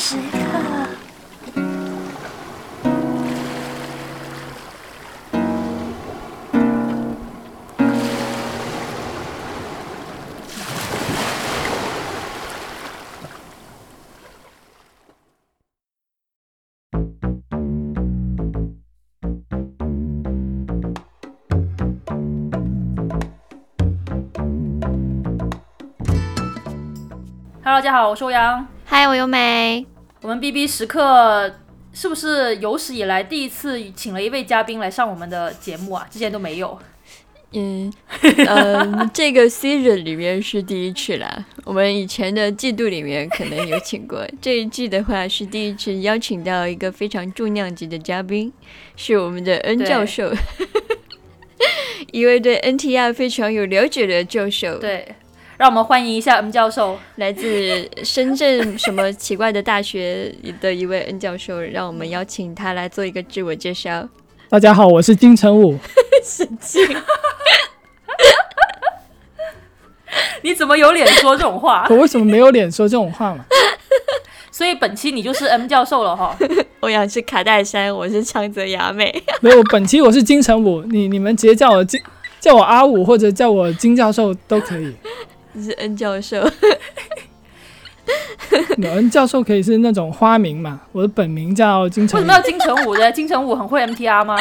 [0.00, 0.38] 时刻。
[27.62, 28.66] Hello，大家好，我是欧阳。
[28.92, 29.86] 嗨，我优美。
[30.20, 31.54] 我们 B B 时刻
[31.92, 36.04] 是不是有史以来第一次请了一位嘉宾来上我们的节目啊？
[36.10, 36.76] 之前都没有。
[37.52, 41.46] 嗯嗯， 这个 season 里面是第一次啦。
[41.62, 48.52] 我们以前的季度里面可能有请过，这一季的话是第一次邀请到一个非常重量级的嘉宾，
[48.96, 50.32] 是我们的 N 教授，
[52.10, 54.78] 一位对 NTR 非常有了解的教授。
[54.78, 55.14] 对，
[55.60, 64.08] 让我们欢迎一下 N 教授，来自深圳什么奇怪的大学的一位 N 教授，让我们邀请他来做一个自我介绍。
[64.48, 65.78] 大家好，我是金城武。
[66.24, 66.82] 神经。
[70.40, 71.86] 你怎么有脸说这种话？
[71.92, 73.44] 我为什么没有脸说这种话嘛？
[74.50, 76.34] 所以本期你就是 M 教授了哈。
[76.80, 79.22] 欧阳是卡戴珊，我是长泽雅美。
[79.42, 82.00] 没有，本期我是金城武，你你们直接叫我金，
[82.40, 84.96] 叫我阿武或者叫我金教授都可以。
[85.52, 86.38] 你是恩教授。
[88.78, 90.80] 有 N 教授可以是那种花名嘛？
[90.92, 92.18] 我的本名叫金城。
[92.18, 93.10] 为什么要金城武的？
[93.12, 94.36] 金城武很会 MTR 吗？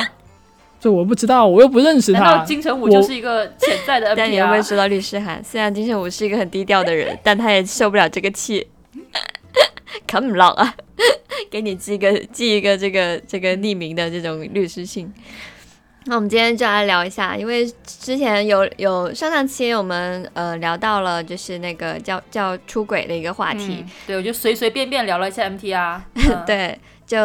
[0.80, 2.20] 这我不知道，我又不认识他。
[2.22, 4.16] 难道金城武就是一个潜在的 MTR？
[4.16, 5.44] 但你有没有收到律师函？
[5.44, 8.68] 虽然金城武是一个很低调的人， 但他也受不了这个气。
[10.08, 10.74] Come along 啊，
[11.52, 15.14] 给你寄一个寄一个这个这个匿名的这种律师信。
[16.10, 27.18] 那我们今天就来聊一下，因为之前有有上上期我们呃聊到了就是那个叫叫出轨的一个话题，嗯、对我就随随便便聊了一下 MTR， 嗯、对，就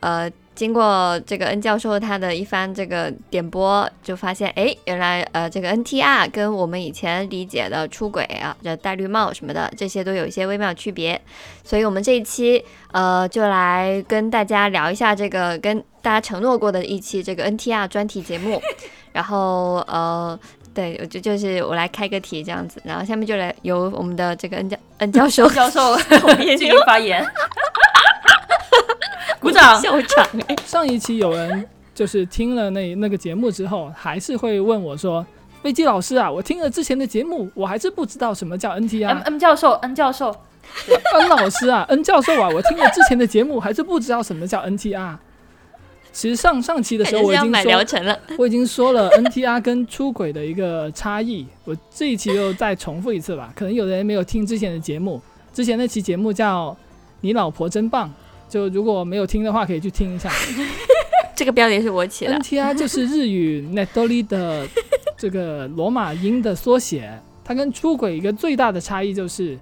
[0.00, 0.30] 呃。
[0.52, 11.18] 经过这个 N 教授他的一番这个点播，就发现哎，原来呃这个 NTR 跟我们以前理解的出轨啊，这戴绿帽什么的，这些都有一些微妙区别。
[11.64, 12.62] 所以我们这一期
[12.92, 18.60] 呃就来跟大家聊一下这个跟大家承诺过的一期这个 NTR 专题节目。
[19.12, 20.38] 然后呃
[20.72, 25.96] 对，我就就是我来开个题这样子，然后下面就来由我们的这个 N 教 N 教授教授
[26.38, 27.26] 进行发言。
[29.40, 29.80] 鼓掌！
[29.80, 35.26] 校长、欸，上一期有人就是听了那那个节目之后，还是会问我说
[35.62, 39.08] ：“飞机老师啊，我听了之前的节目，我还是不知道什么叫 NTR。
[39.08, 40.36] ”M M 教授，N 教授
[41.14, 45.16] ，N 老师啊，N 教授啊，我听了之前的节目，还是不知道什么叫 NTR。
[46.12, 47.72] 其实上上期的时候 我已经说
[48.02, 51.46] 了，我已经说了 NTR 跟出轨的一个差异。
[51.64, 55.20] 我这一期又再重复一次吧，可能有的人没有听之前的节目，
[55.52, 56.76] 之前那期节目叫
[57.22, 58.12] “你老婆真棒”。
[58.48, 60.28] 就如果没有听的话，可以去听一下。
[61.36, 62.32] 这个标题是我起的。
[62.34, 64.66] NTR 就是日语 Netoli 的
[65.16, 67.16] 这个罗马音的缩写。
[67.44, 69.58] 它跟出轨一个最大的差异就是，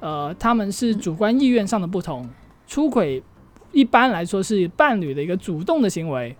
[0.00, 2.28] 呃，他们是主观意愿上的不同。
[2.68, 3.22] 出轨
[3.76, 6.34] 一般来说是伴侣的一个主动的行为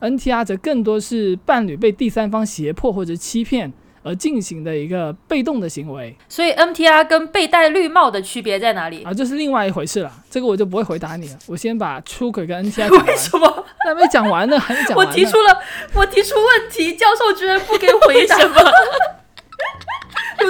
[0.00, 3.72] ，NTR 则更多是伴侣被第三方胁迫或者欺骗。
[4.06, 9.12] 而进行的一个被动的行为，所以 NTR 跟被戴绿帽的区别在哪里啊？
[9.12, 11.36] 这是另外一回事了，这个我就不会回答你了。
[11.48, 14.60] 我先把出轨跟 NTR 为什么还没讲完呢？
[14.60, 15.58] 还没讲完我提出了，
[15.92, 18.48] 我提出问题，教授居然不给回答， 有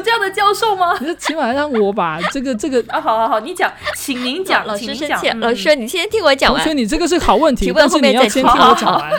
[0.07, 0.97] 这样的教授吗？
[1.03, 6.63] 你起码让我把这个这个啊， 好好好，你讲，请您讲，老师生气，老师你先听我讲完。
[6.63, 9.11] 同学，你这个是好问题，但是你要先听我讲完。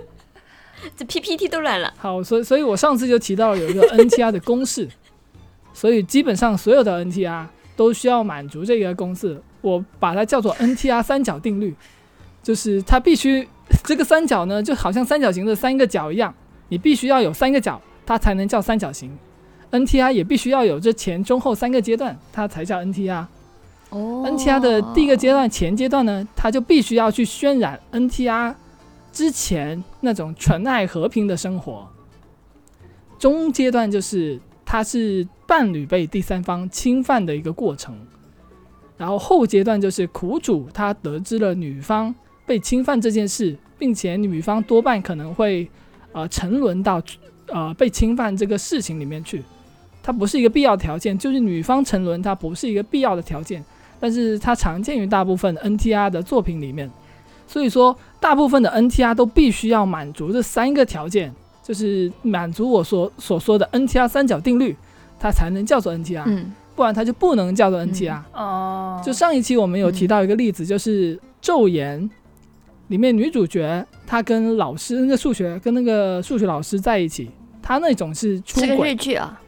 [0.96, 1.92] 这 PPT 都乱了。
[1.98, 4.88] 好，所以所以我上次就提到有一个 NTR 的公式，
[5.74, 7.44] 所以基本上所有的 NTR
[7.76, 11.74] 都需要满足这个公式，我把它叫做 NTR 三角定律，
[12.42, 13.46] 就是它必须
[13.84, 16.34] 这个三角呢，就好像三角形的三个角一样，
[16.70, 19.14] 你必须要有三个角，它才能叫三角形。
[19.70, 23.26] NTR 也必须要有这前中后三个阶段，它才叫 NTR。
[23.90, 28.54] 哦，NTR 的第一个阶段前阶段呢，它就必须要去渲染 NTR。
[29.12, 31.88] 之前那种纯爱和平的生活，
[33.18, 37.96] 中阶段就是它是伴侣被第三方侵犯的一个过程，
[38.98, 42.14] 然后后阶段就是苦主他得知了女方
[42.44, 45.66] 被侵犯这件事，并且女方多半可能会
[46.12, 47.02] 呃沉沦到
[47.46, 49.42] 呃被侵犯这个事情里面去，
[50.06, 53.64] 它不是一个必要条件，就是女方沉沦它不是一个必要的条件，
[53.98, 56.88] 但是它常见于大部分 NTR 的作品里面。
[57.48, 64.76] 所以说，大部分的 NTR 都必须要满足这三个条件，就是满足我所所说的 NTR 三角定律，
[65.18, 66.22] 它才能叫做 NTR。
[66.24, 68.20] 嗯，不然它就不能叫做 NTR。
[68.32, 72.00] 哦，就上一期我们有提到一个例子，就是《昼颜》
[72.86, 77.28] 里面女主角她跟老师那个数学跟那个数学老师在一起，
[77.60, 79.40] 她那种是出是个日轨，剧啊，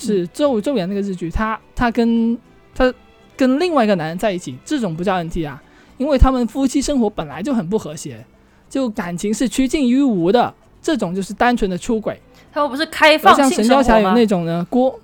[0.00, 2.36] 是周周元那个日剧，他他跟
[2.74, 2.92] 他
[3.36, 5.62] 跟另外一个男人在一起，这种不叫 NT 啊
[5.98, 8.24] 因为他们夫妻生活本来就很不和谐，
[8.68, 12.18] 就感情是趋近于无的，这种就是单纯的出轨。
[12.52, 14.04] 他们不是开而放性像神雕侠侣？
[14.14, 14.98] 那种呢，郭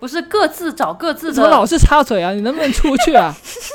[0.00, 1.34] 不是各自找各自的。
[1.34, 2.32] 怎么老是插嘴啊？
[2.32, 3.34] 你能不能出去啊？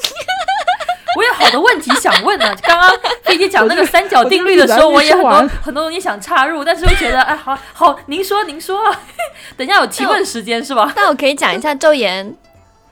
[1.17, 2.55] 我有好多问题想问呢。
[2.63, 2.89] 刚刚
[3.23, 8.79] 飞姐讲那个三角定律的时候，我我也很多很多东西想插入，但是又觉得哎，好好，您说您说，
[9.57, 10.91] 等一下有提问时间是吧？
[10.95, 12.29] 那我可以讲一下《昼颜》，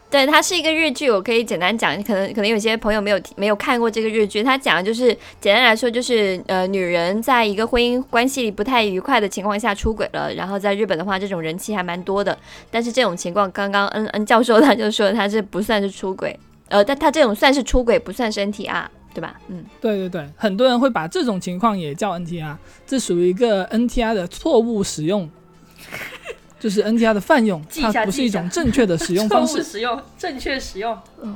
[0.10, 12.38] 对，它是一个日剧，我可以简单讲，可能可能有些朋友没有没有看过这个日剧，它讲的就是简单来说就是呃，女人在一个婚姻关系里不太愉快的情况下出轨了，然后在日本的话，这种人气还蛮多的，
[12.72, 19.40] 但是这种情况，刚刚恩恩教授他就说他是不算是出轨，呃，但他这种算是出轨，不算是 NTR，对吧？
[19.48, 22.56] 嗯，对对对，很多人会把这种情况也叫 NTR，
[22.86, 25.30] 这属于一个 NTR 的错误使用，
[26.60, 29.60] 就是 NTR 的泛用，它不是一种正确的使用方式。
[29.60, 30.98] 误使用，正确使用。
[31.22, 31.36] 嗯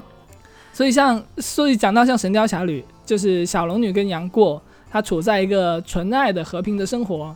[0.73, 7.35] 所以像，所以讲到像《神雕侠侣》，就是小龙女跟杨过，她处在一个纯爱的和平的生活，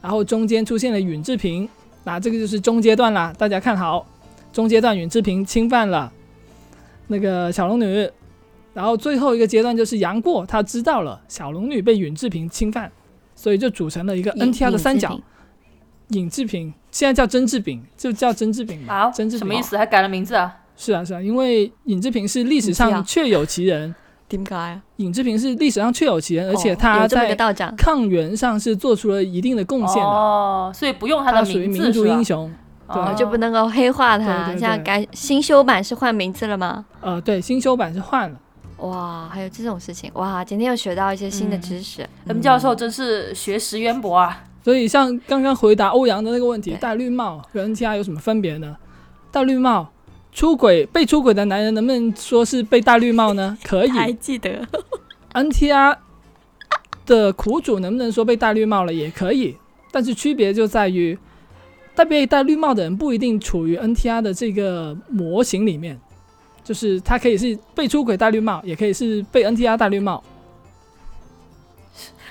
[0.00, 1.68] 然后中间出现了允志平，
[2.04, 4.06] 那这个就是中阶段啦，大家看好，
[4.52, 6.10] 中阶段允志平侵犯了
[7.12, 8.10] 那个小龙女，
[8.72, 12.90] 然后最后一个阶段就是杨过他知道了小龙女被尹志平侵犯，
[13.36, 15.20] 所以就组成了一个 NTR 的三角
[16.08, 19.76] 尹志平，现在叫甄志炳，就叫甄志炳吧，啊，甄志炳什么意思？
[19.76, 20.56] 还改了名字啊？
[20.74, 23.94] 是啊是啊，因为尹志平是历史上确有其人。
[24.28, 24.82] 点解啊？
[24.96, 27.36] 尹志平是历史上确有其人，而且哦他在，
[27.76, 32.24] 抗元上是做出了一定的贡献的，哦，所以不用他的他属于名字是吧民族英？
[32.24, 32.50] 雄。
[32.94, 34.24] 对哦就不能够黑化他。
[34.46, 36.84] 对对对现在改新修版是换名字了吗？
[37.00, 38.38] 呃，对，新修版是换了。
[38.78, 40.44] 哇，还有这种事情哇！
[40.44, 42.04] 今天又学到一些新的知识。
[42.26, 44.42] M 教授真是学识渊博啊！
[44.64, 48.76] 所以像刚刚回答欧阳的那个问题，戴绿帽和 NTR 有什么分别呢？
[49.30, 49.88] 戴绿帽
[50.32, 53.56] 出轨被出轨的男人能不能说是被戴绿帽呢？
[53.62, 53.90] 可以。
[53.94, 54.66] 还记得
[55.34, 55.96] NTR
[57.06, 58.92] 的苦主能不能说被戴绿帽了？
[58.92, 59.56] 也可以，
[59.92, 61.16] 但是区别就在于，
[61.94, 66.00] 戴被戴绿帽的人不一定处于 NTR 的这个模型里面，
[66.64, 70.22] 就是他可以是被出轨戴绿帽，也可以是被 NTR 戴绿帽。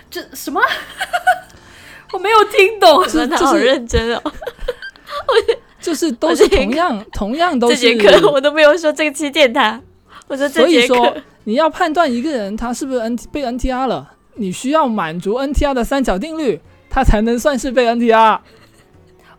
[0.09, 0.59] 这什么？
[2.11, 3.03] 我没有听懂。
[3.05, 4.21] 这真的好认真哦！
[5.79, 9.79] 就是都是同样 同样都这是节课我都没有说这个期电他，
[10.27, 16.59] 我说这所以说节课，你要判断一个人他是不是 N 被 NTR 了，你需要满足 NTR 的三角定律，
[16.89, 18.39] 他才能算是被 NTR。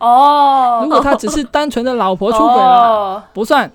[0.02, 3.70] 哦，如果他只是单纯的老婆出轨了，哦不算。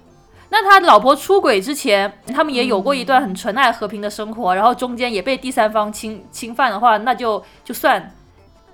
[0.50, 8.14] 那他老婆出轨之前，他们也有过一段很纯爱和平的生活，然后中间也被第三方侵侵犯的话，那就就算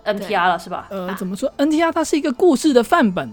[0.04, 0.88] NTR 了，是吧？
[0.90, 3.32] 呃，怎么说？NTR 它是一个故事的范本，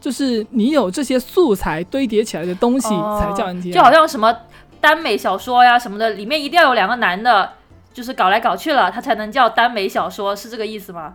[0.00, 3.72] 就是你有这些素材堆叠起来的东西哦才叫 NTR。
[3.72, 4.36] 就好像什么
[4.80, 7.50] 耽美小说呀什么的，里面一定要有两个男的，
[7.94, 11.14] 就是搞来搞去了，他才能叫耽美小说，是这个意思吗？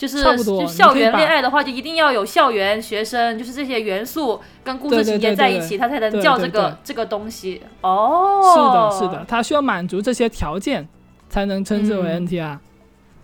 [0.00, 7.60] 就是就校园恋爱的话，就一定要有校园学生，就是这些元素跟故事情节对对对在一起，它才能叫这个对对这个东西。
[7.82, 10.88] 哦，是的，是的，，它需要满足这些条件
[11.28, 12.58] 才能称之为嗯 NTR。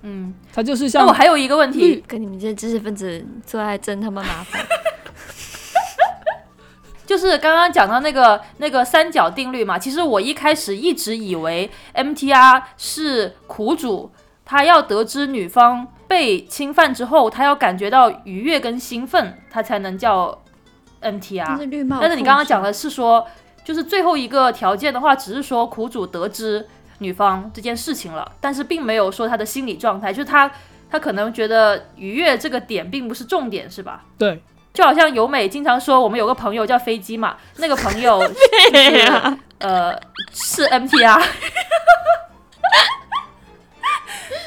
[0.02, 0.34] 嗯。
[0.52, 4.62] 它就是像那我还有一个问题，跟你们这些知识分子做爱真他妈麻烦。
[7.06, 14.10] 就是刚刚讲到那个那个三角定律嘛，其实我一开始一直以为 MTR 是苦主，
[14.44, 20.42] 他要得知女方被侵犯之后，他要感觉到愉悦跟兴奋，他才能叫
[21.00, 21.58] 但 MTR。
[21.58, 23.26] 是，但是你刚刚讲的是说，
[23.64, 26.66] 就是最后一个条件的话，只是说苦主得知
[26.98, 30.50] 女方这件事情了，但是并没有说他的心理状态，就是他
[30.90, 34.04] 他可能觉得愉悦这个点并不是重点，是吧？
[34.16, 39.98] 对，就好像由美经常说，我们有个朋友叫飞机嘛， 那个朋友就是呃
[40.32, 41.22] 是 MTR。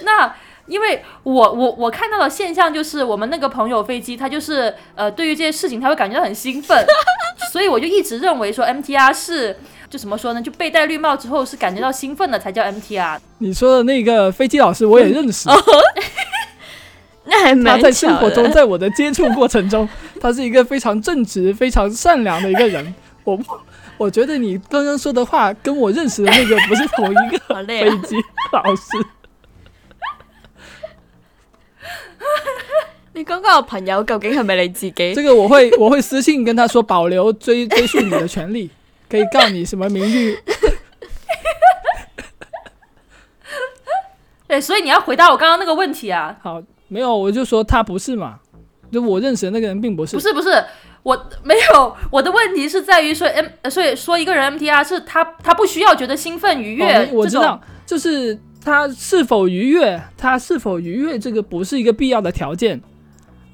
[0.03, 0.33] 那
[0.69, 6.85] 因为我我我看到的现象就是，我们那个朋友飞机，他就是呃对于这些事情他会感觉到很兴奋，
[7.51, 9.57] 所以我就一直认为说 MTR 是
[9.89, 13.17] 就怎么说呢，就被戴绿帽之后是感觉到兴奋的才叫 MTR。
[13.39, 15.49] 你说的那个飞机老师，我也认识。
[17.25, 19.87] 那还他蛮他在生活中，在我的接触过程中，
[20.19, 22.93] 他是一个非常正直、非常善良的一个人。
[23.23, 23.37] 我，
[23.97, 27.63] 我觉得你刚刚说的话跟我认识的那个不是同一个！
[27.65, 28.15] 飞机
[28.51, 29.18] 老师。
[33.19, 35.13] 你嗰個朋友究竟系咪你自己？
[35.13, 38.69] 这个我会 我会私信跟他说，保留追追溯你的权利，
[39.09, 40.37] 可以告你什么名誉。
[44.47, 46.33] 对，所以你要回答我刚刚那个问题啊。
[46.41, 48.39] 好，没有，我就说他不是嘛，
[48.89, 50.15] 就我认识的那个人并不是。
[50.15, 50.63] 不是不是，
[51.03, 62.81] 我没有，我的问题是在于说 M，呃所以说一个人 MTR 是他他不需要觉得兴奋愉悦，哦我知道，就是他是否愉悦，他是否愉悦，这个不是一个必要的条件。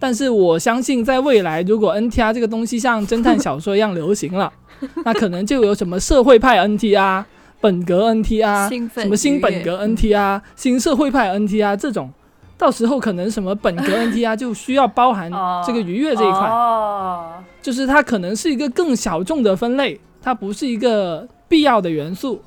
[0.06, 4.54] 但是我相信，在未来，如果 NTR 这个东西像侦探小说一样流行了，
[5.04, 7.24] 那可能就有什么社会派 NTR、
[7.60, 12.14] 本格 NTR、什么新本格 NTR、新社会派 NTR 这种，
[12.56, 16.42] 到时候可能什么本格 NTR 就需要包含哦这个愉悦这一块。
[16.42, 22.40] 哦，就是它可能是一个更小众的分类，它不是一个必要的元素。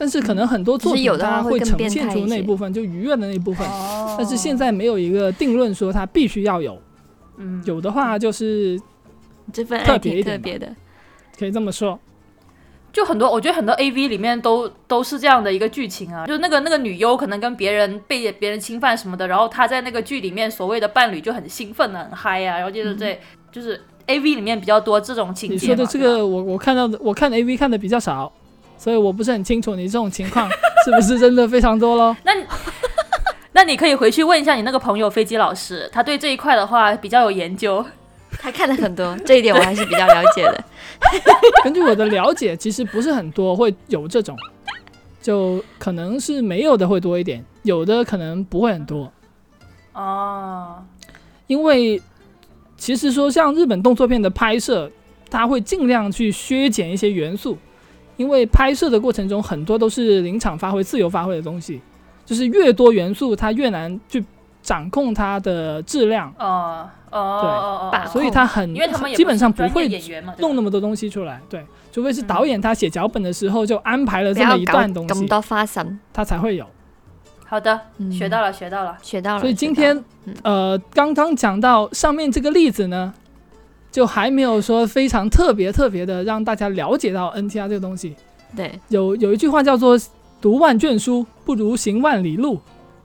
[0.00, 4.16] 但是可能很多作品它的话会更呈现出那部分就愉悦的那部分，哦。
[4.16, 6.80] 但是现在没有一个定论说它必须要有，
[7.36, 7.62] 嗯。
[7.66, 8.80] 有的话就是
[9.52, 10.74] 这份特爱挺别特别的。
[11.38, 12.00] 可以这么说。
[12.92, 23.16] 就很多，我觉得很多 A V 里面都都是这样的一个剧情啊，就那个那个女优可能跟别人被别人侵犯什么的，然后她在那个剧里面所谓的伴侣就很兴奋啊，很嗨啊，然后就是这、
[23.52, 25.54] 就是 A V 里面比较多这种情节。
[25.54, 28.32] 你说的这个我我看到的，我看 A V 看的比较少，
[28.80, 30.48] 所以我不是很清楚你这种情况
[30.86, 32.16] 是不是真的非常多咯。
[32.24, 32.44] 那你
[33.52, 37.84] 那你可以回去问一下你那个朋友飞机老师，他对这一块的话比较有研究。
[38.38, 40.64] 他看了很多，这一点我还是比较了解的。
[41.62, 44.34] 根据我的了解，其实不是很多会有这种，
[45.20, 49.12] 就可能是没有的会多一点，有的可能不会很多。
[49.92, 50.82] 哦，
[51.48, 52.00] 因为
[52.78, 54.90] 其实说像日本动作片的拍摄，
[55.28, 57.58] 它会尽量去削减一些元素，
[58.20, 61.80] 因为拍摄的过程中很多都是临场发挥、自由发挥的东西，
[62.26, 64.22] 就是越多元素，它越难去
[64.60, 69.88] 掌控它的质量，哦哦哦哦，所以它很因为他们基本上不会
[70.36, 71.40] 弄那么多东西出来。
[71.48, 75.98] 对，除非是导演他写脚本的时候就安排了这么一段东西，咁多花神。
[76.12, 76.66] 他才会有。
[77.46, 78.98] 好的，嗯学到了，学到了。
[79.00, 79.40] 学到了。
[79.40, 80.04] 所以今天
[80.42, 83.14] 呃，刚刚讲到上面这个例子呢，
[83.90, 88.14] 就还没有说非常特别特别的让大家了解到 NTR 这个东西。
[88.56, 89.98] 对有有一句话叫做
[90.40, 92.60] “读万卷书不如行万里路”，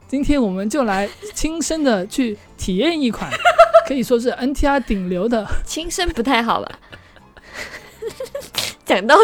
[0.08, 3.32] 今天我们就来亲身的去体验一款
[3.88, 6.80] 可以说是 NTR 顶流的， 轻身不太好吧？
[8.86, 9.15] 讲到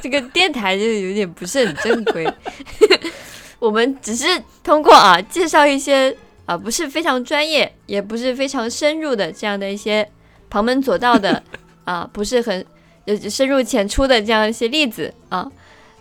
[0.00, 2.26] 这个电台就有点不是很正规。
[3.58, 4.24] 我们只是
[4.62, 10.08] 通过啊介绍一些啊不是非常专业，也不是非常深入的这样的一些
[10.50, 11.42] 旁门左道的
[11.84, 12.64] 啊不是很
[13.06, 15.50] 呃深入浅出的这样一些例子啊，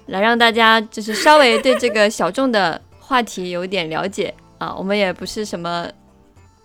[0.08, 4.74] 来让大家就是稍微对这个小众的话题有一点了解啊。
[4.76, 5.88] 我们也不是什么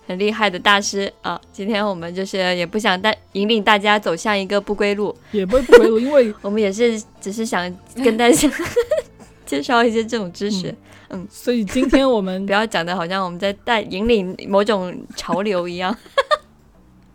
[0.07, 7.73] 很厉害的大师啊，今天我们就是也不想带引领大家走向一个不归路，也不会不归路，因为 我们也是只是想
[8.03, 8.51] 跟大家
[9.47, 10.75] 介绍一些这种知识，
[11.11, 15.97] 嗯所以今天我们不要讲的好像我们在带引领某种潮流一样。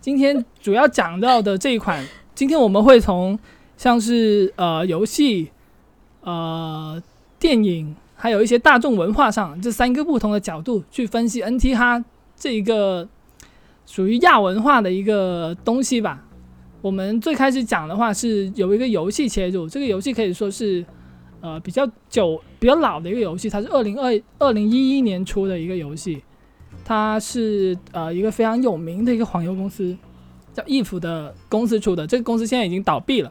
[0.07, 2.01] 今天主要讲到的这一款，
[2.33, 3.37] 今天我们会从
[3.75, 5.51] 像是呃游戏、
[6.21, 7.03] 呃
[7.37, 12.01] 电影，还有一些大众文化上这三个不同的角度去分析 NT 哈
[12.37, 13.05] 这一个
[13.85, 16.23] 属于亚文化的一个东西吧。
[16.81, 20.85] 我们最开始讲的话是有一个游戏切入，这个游戏可以说是
[21.41, 26.23] 呃比较久、比较老的一个游戏，它是二零二二零一一年出的一个游戏。
[26.87, 29.93] 它是呃一个非常有名的一个黄油公司，
[30.53, 32.07] 叫 if 的公司出的。
[32.07, 33.29] 这个公司现在已经倒闭了。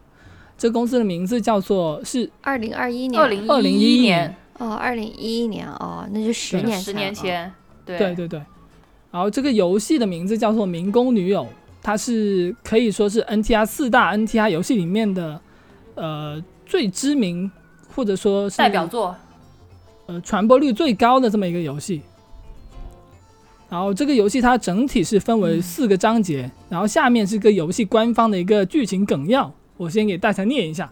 [0.59, 7.53] 这个公司的名字叫做是二零二一年，二零2011一年哦，二零一一年哦，那就十年十年前了年前，
[7.87, 8.43] 对对对对。
[9.11, 11.45] 然后这个游戏的名字叫做《民工女友》，
[11.83, 15.41] 它是可以说是 NTR 四大 NTR 游戏里面的
[15.95, 17.51] 呃最知名
[17.95, 19.17] 或者说是代表作，
[20.05, 22.03] 呃传播率最高的这么一个游戏。
[23.69, 30.91] 然后这个游戏它整体是分为四个章节，然后下面是个游戏官方的一个剧情梗要，我先给大家念一下。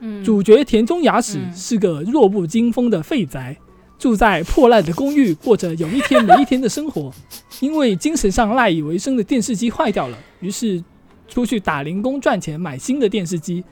[0.00, 3.56] 嗯，主角田中雅史嗯是个弱不禁风的废宅，
[3.96, 7.12] 住在破烂的公寓，过着有一天没一天的生活。
[7.60, 10.82] 因为精神上赖以为生的电视机坏掉了，于是
[11.28, 13.62] 出去打零工赚钱买新的电视机。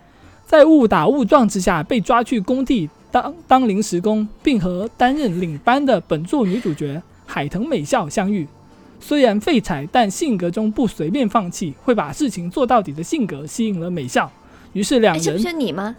[0.47, 8.47] 在误打误撞之下，被抓去工地当当临时工，并和担任领班的本作女主角海藤美孝相遇。
[8.99, 14.31] 虽然废柴，但性格中不随便放弃，会把事情做到底的性格吸引了美孝。
[14.73, 15.97] 于是两人，这是你吗？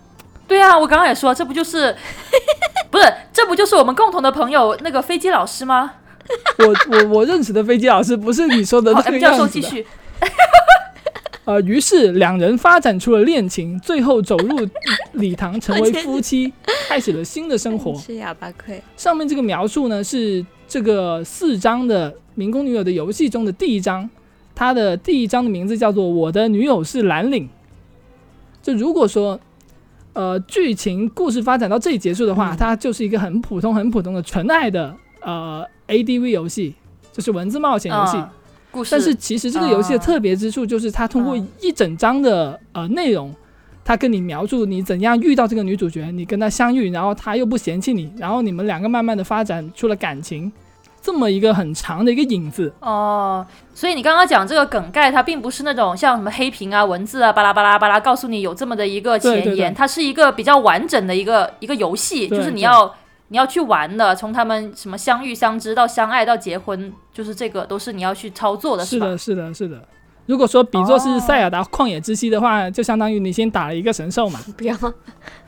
[0.47, 1.95] 对啊，我刚刚也说，这不就是
[2.91, 5.93] 不是这不就是我们共同的朋友那个飞机老师吗？
[6.59, 9.61] 我我我认识的飞机老师不是你说的好那个，M 教授样子的。
[9.61, 9.88] 继续。
[11.43, 14.69] 呃，于是两人发展出了恋情，最后走入
[15.13, 16.53] 礼堂，成为夫妻，
[16.88, 18.00] 开始了新的生活。
[18.00, 18.81] 吃哑巴亏。
[18.95, 24.09] 上面这个描述呢，是这个四章的《民工女友》的游戏中的第一章，
[24.55, 27.43] 它的第一章的名字叫做《我的女友是蓝领》。
[28.63, 29.37] 就如果说，
[30.13, 36.73] 呃，剧情故事发展到这里结束的话，嗯它就是一个很普通、很普通的纯爱的呃 ADV 游戏，
[37.11, 38.15] 就是文字冒险游戏。
[38.15, 38.29] 嗯
[38.71, 43.35] 故事，但是其实这个游戏的特别之处就是，它通过嗯一整章的呃内容，
[43.83, 50.51] 它跟你描述你怎样遇到这个女主角，你跟她相遇，然后她又不嫌弃你，然后你们两个慢慢的发展出了感情，
[51.01, 52.71] 这么一个很长的一个影子。
[52.79, 62.93] 哦，所以你刚刚讲这个梗概，它并不是那种像什么黑屏啊、文字啊、巴拉巴拉巴拉，告诉你有这么的一个前言，对对对它是一个比较完整的一个一个游戏，就是你要
[63.29, 68.85] 你要去玩的，从他们什么相遇、相知到相爱到结婚，就是这个都是你要去操作的，吧？
[68.85, 69.83] 是的，是的，是的。
[70.25, 74.39] 如果说比作是哦塞尔达旷野之息的话，就相当于你先打了一个神兽嘛。
[74.57, 74.75] 不要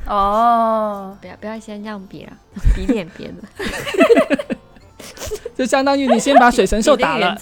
[0.08, 2.34] 哦，不要不要先这样比了，
[2.76, 4.56] 比点别的。
[5.56, 7.38] 就相当于你先把水神兽打了。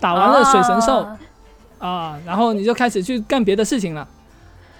[0.00, 1.18] 打完了水神兽啊
[1.78, 4.06] 啊，然后你就开始去干别的事情了。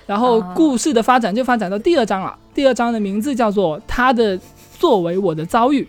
[0.07, 2.37] 然后啊故事的发展就发展到第二章了。
[2.55, 4.39] 第二章的名字叫做《他的
[4.79, 5.83] 作为我的遭遇》。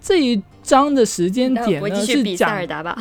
[0.00, 2.96] 这一章的时间点呢我继续比塞，尔达吧，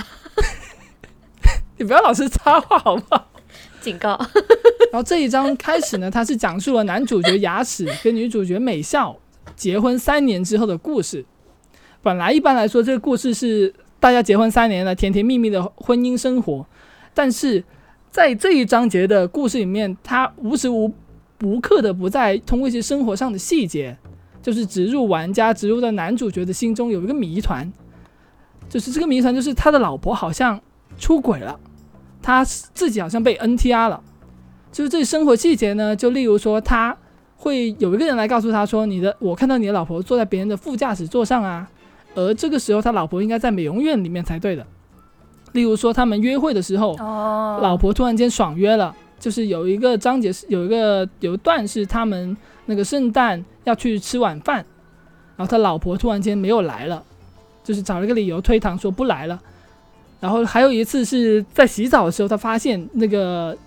[1.80, 3.32] 你不要老是插话好不好？
[3.80, 4.10] 警告。
[4.92, 9.16] 然后这一章开始呢，它是讲述了男主角牙齿跟女主角美笑
[9.56, 11.26] 结婚三年之后的故事。
[12.02, 16.66] 本来一般来说，这个故事是大家结婚三年了，甜甜蜜蜜的婚姻生活，
[17.14, 17.64] 但是
[18.10, 20.94] 在这一章节的故事里面，他无时无
[21.44, 23.98] 无刻的不在通过一些生活上的细节，
[24.42, 27.72] 就是植入玩家植入到男主角的心中有一个谜团，
[28.68, 30.60] 就是这个谜团就是他的老婆好像
[30.98, 31.60] 出轨了，
[32.22, 34.02] 他自己好像被 NTR 了。
[34.72, 36.96] 就是这生活细节呢，就例如说，他
[37.36, 41.68] 会有一个人来告诉他说：“你的，我看到你的老婆坐在别人的副驾驶座上啊。”
[42.16, 44.66] 而这个时候，他老婆应该在美容院里面才对的。
[45.54, 54.58] 例如说，他们约会的时候，哦，老婆突然间爽约了，就是有一个章节是有一个有一段是他们那个圣诞要去吃晚饭，
[55.36, 57.04] 然后他老婆突然间没有来了，
[57.64, 59.40] 就是找了个理由推搪说不来了。
[60.20, 63.58] 然后还有一次是在洗澡的时候，他发现那个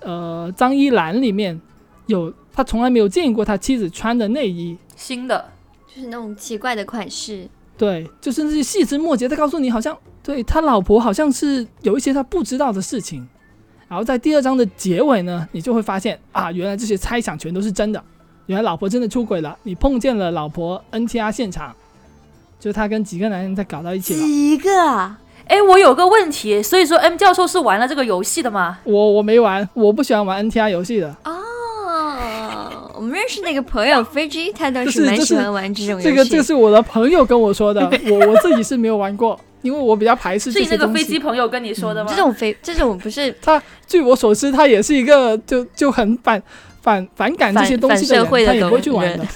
[0.00, 1.58] 呃脏衣篮里面
[2.06, 5.48] 有他从来没有见过他妻子穿的内衣，新的，
[5.86, 13.26] 就是那种奇怪的款式，对，就是那些细枝末节，的告诉你好像对他老婆好像是有一些他不知道的事情。
[13.88, 18.04] 然后在第二章的结尾呢，你就会发现啊，原来这些猜想全都是真的，
[18.44, 21.74] 原来老婆真的出轨了，你碰见了老婆 NTR 现场，
[22.60, 24.20] 就是他跟几个男人在搞到一起了。
[24.20, 25.18] 几个啊？
[25.48, 28.78] 哎，我有个问题，所以说 M 教授是玩了这个游戏的吗？
[28.84, 31.08] 我我没玩，我不喜欢玩 NTR 游戏的。
[31.24, 36.04] 哦，我们认识那个朋友飞机，他倒是蛮喜欢玩这种游戏。
[36.04, 37.80] 这个这个是我的朋友跟我说的，
[38.10, 41.02] 我我自己是没有玩过，因为我比较排斥是你那个这些东西。
[41.02, 42.10] 飞机朋友跟你说的吗？
[42.10, 46.42] 这种飞这种不是他据我所知，他也是一个就就很反
[46.82, 49.26] 反反感这些东西的人，反社会的他也不会去玩的。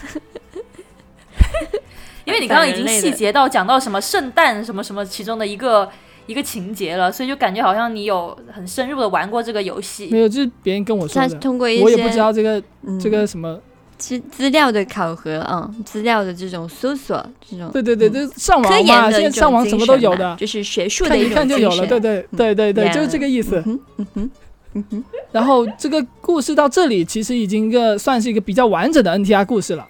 [2.24, 5.88] 因为你刚刚已经细节到讲到什么圣诞什么什么其中的一个
[6.26, 10.08] 一个情节了，所以就感觉好像你有很深入的玩过这个游戏。
[10.10, 13.60] 没有，就是别人跟我说他的，通过一些我也不知道这个嗯这个什么。
[13.98, 21.86] 资资料的考核啊，资料的这种搜索，这种对对对，嗯就是上网嘛，现在上网什么都有的，就是学术的看一一种看就有了。
[21.86, 23.58] 对对对对对，就是这个意思。
[23.58, 24.30] 嗯哼嗯哼
[24.74, 29.86] 嗯哼，然后这个故事到这里，其实已经一个算是一个比较完整的 NTR 故事了。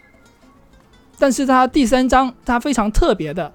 [1.19, 3.53] 但是它第三章它非常特别的，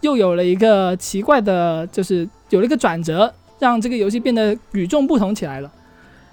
[0.00, 5.70] 又有了一个奇怪的，就是有了一个转折，让这个游戏变得与众不同起来了。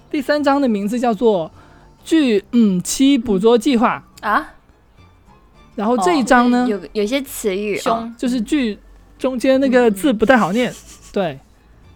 [0.09, 1.51] 第三章的名字叫做
[2.03, 4.03] “巨嗯七捕捉计划。
[4.21, 4.53] 啊，”，
[5.75, 8.77] 然后这一章呢，有有些词语啊，凶就是巨
[9.17, 10.73] 中间那个字不太好念，
[11.13, 11.39] 对，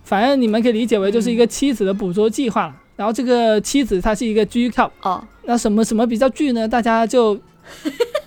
[0.04, 2.68] 反正你们可以理解为就是一个妻子的捕捉计划。
[2.68, 2.76] 了。
[2.96, 6.68] 然后这个妻子她是一个 G cup，哦，那什么什么比较巨呢？
[6.68, 7.34] 大家就，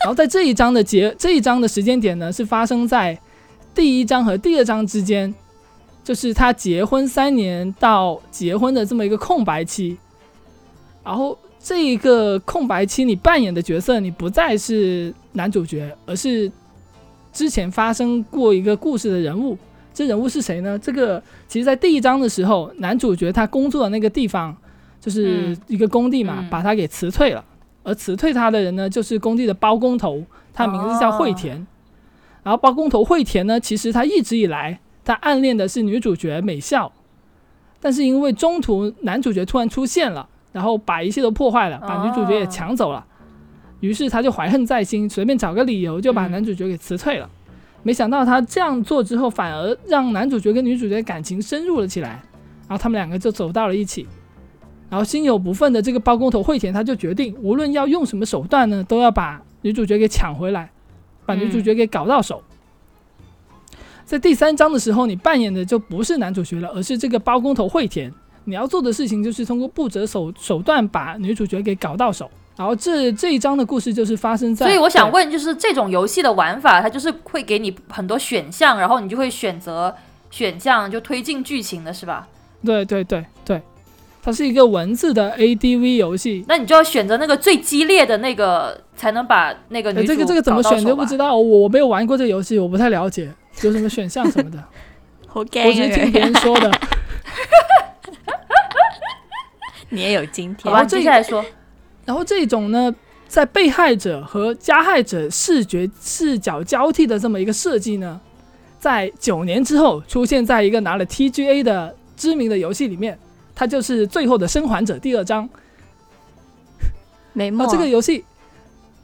[0.00, 3.18] 然后在这一章的结这一章的时间点呢，是发生在
[3.74, 5.35] 第一章和第二章之间，
[6.04, 9.96] 就是他结婚三年到结婚的这么一个空白期。
[11.04, 16.50] 然后这一个空白期，你扮演的角色你不再是男主角，而是
[17.32, 19.56] 之前发生过一个故事的人物。
[19.92, 20.78] 这人物是谁呢？
[20.78, 24.54] 这个其实，在第一章的时候，男主角他工作的那个地方
[25.00, 27.42] 就是嗯一个工地嘛，嗯把他给辞退了。
[27.87, 30.20] 而辞退他的人呢，就是工地的包工头，
[30.53, 31.64] 他名字叫惠田。
[32.42, 36.90] 然后包工头惠田呢，其实他一直以来他暗恋的是女主角美咲，
[37.81, 43.07] 但是因为中途男主角突然出现了，然后把一切都破坏了，把女主角也抢走了，
[43.79, 47.31] 于是他就怀恨在心，随便找个理由就把嗯男主角给辞退了。
[47.85, 52.20] 没想到他这样做之后，反而让男主角跟女主角感情深入了起来，
[52.66, 54.09] 然后他们两个就走到了一起。
[54.88, 60.70] 然后心有不忿的这个包工头惠田，他就决定无论要用什么手段呢，都要把女主角给抢回来，
[61.25, 62.42] 把女主角给搞到手。
[64.05, 68.12] 在第三章的时候，你扮演的就不是男主角了，而是这个包工头惠田。
[68.44, 72.31] 你要做的事情就是通过不择手手段把女主角给搞到手。
[72.57, 79.94] 然后这这一章的故事就是发生在，所以我想问，就是这种游戏的玩法，它就是会给你很多选项，然后你就会选择
[80.31, 82.29] 选项就推进剧情的是吧？
[82.64, 83.27] 对对对对，
[84.26, 86.44] 它是一个文字的 ADV 游戏。
[86.48, 91.36] 那你就要选择那个最激烈的那个，才能把那个女这个这个怎么选就不知道。
[91.36, 94.58] 我我没有玩过这个游戏，我不太了解 有什么选项什么的，
[95.28, 96.68] 好我只是听别人说的。
[99.90, 101.44] 你也有今天好吧，然后这接下来说，
[102.04, 102.92] 然后这种呢，
[103.28, 108.20] 在被害者和加害者视觉视角交替的这么一个设计呢，
[108.80, 113.16] 在九年之后出现在一个拿了 TGA 的知名的游戏里面，
[113.56, 115.48] 它就是《最后的生还者》第二章。
[117.32, 118.24] 美墨、啊，这个游戏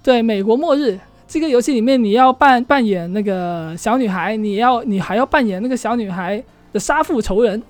[0.03, 7.63] 对美国末日这个游戏里面，你要扮扮演那个小女孩，你要你还要扮演那个小女孩的杀父仇人。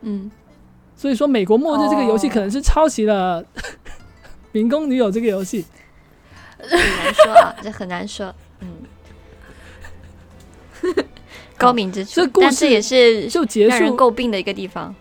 [0.00, 0.28] 嗯，
[0.96, 3.42] 所以说，美国末日这个游戏哦可能是抄袭了
[4.50, 5.64] 《民工女友》这个游戏。
[6.58, 8.34] 很难说啊，这很难说。
[8.60, 8.68] 嗯，
[11.56, 14.92] 高明之处这，故事但这也是就结人束，诟病的一个地方。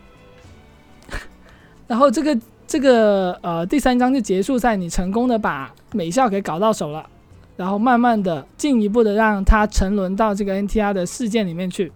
[1.87, 7.09] 然后这个这个呃第三章就结束在你成功的把美校给搞到手了，
[7.55, 11.91] 然后慢慢的进一步的让他沉沦到这个 NTR 的事件里面去。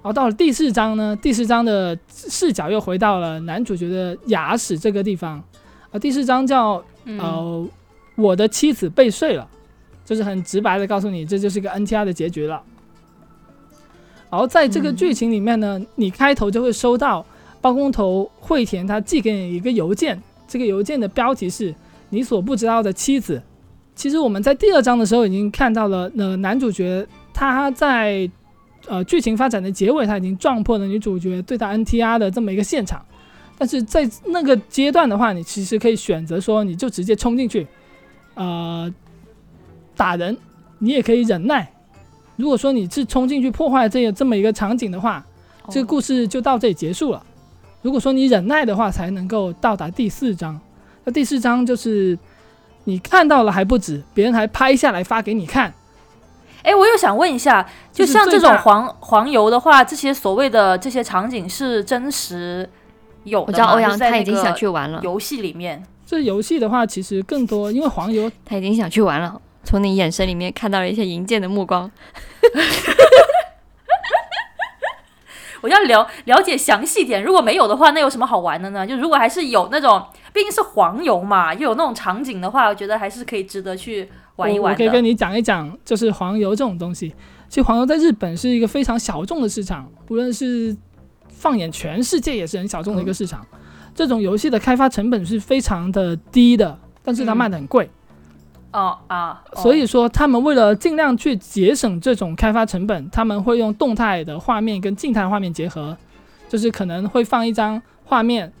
[0.00, 5.42] 然后到了第四章呢，第四章的视角又回到了男主角的牙齿这个地方，
[5.90, 7.68] 啊，第四章叫嗯，呃，
[8.14, 9.46] 我的妻子被睡了，
[10.06, 12.62] 就是很直白的告诉你，这就是一个 NTR 的结局了。
[14.30, 17.26] 然后在这个剧情里面呢，你开头就会收到
[17.60, 21.74] 包工头惠田他寄给你一个邮件，这个邮件的标题是
[22.10, 23.42] “你所不知道的妻子”。
[23.94, 28.30] 其实我们在第二章的时候已经看到了，呃，男主角他在
[28.86, 33.04] 呃剧情发展的结尾，他已经撞破了女主角对他 NTR 的这么一个现场。
[33.58, 37.66] 但是在那个阶段的话，你其实可以选择说，你就直接冲进去，
[38.34, 38.88] 呃，
[39.96, 40.38] 打人，
[40.78, 41.68] 你也可以忍耐。
[42.36, 45.26] 如果说你是冲进去破坏这个这么一个场景的话，
[45.70, 47.20] 这个故事就到这里结束了。
[47.82, 50.60] 如果说你忍耐的话，才能够到达第四章。
[51.04, 52.18] 那第四章就是
[52.84, 55.72] 你看到了还不止，别人还拍下来发给你看。
[56.62, 57.62] 哎，我又想问一下，
[57.92, 62.68] 就就是像这种黄黄油的话，这些所谓的这些场景是真实
[63.24, 63.46] 有的？
[63.46, 65.82] 我知道欧阳在他已经想去玩了，游戏里面。
[66.04, 69.40] 这游戏的话，其实更多，因为黄油他已经想去玩了。
[69.62, 71.90] 从你眼神里面看到了一些银剑的目光。
[75.60, 78.86] 我要了了解详细点，如果没有的话，那有什么好玩的呢？
[78.86, 80.00] 就如果还是有那种，
[80.32, 85.02] 毕竟是黄油嘛，又有那种场景的话，我觉得还是可以值得去玩一玩我我可以跟。
[85.02, 87.14] 你讲一讲，就是黄油这种东西。
[87.48, 90.76] 其实黄油在日本是一个非常小众的市场，无论是
[91.28, 93.46] 放眼全世界也是很小众的一个市场。
[93.94, 97.90] 这种游戏的开发成本是非常的低的，但是它嗯卖的很贵。
[98.72, 105.96] 哦啊，哦所以说，他们为了尽量去节省这种开发成本，他们会用动态的画面跟静态画面结合，
[106.48, 108.52] 就是可能会放一张画面，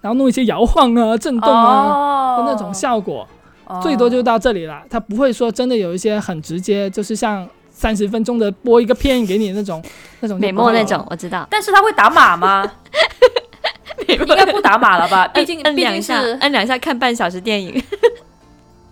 [0.00, 3.26] 然后弄一些摇晃啊、震动啊、哦的那种效果，
[3.66, 4.82] 哦最多就到这里了。
[4.88, 9.82] 它不会说真的有一些很直接，就是像三十分钟的播一个片给你那种
[10.20, 11.46] 那种就美墨那种，我知道。
[11.50, 12.64] 但是他会打码吗？
[14.06, 15.26] 应该不打码了吧？
[15.28, 17.82] 毕竟毕竟摁两下，是摁两下看半小时电影。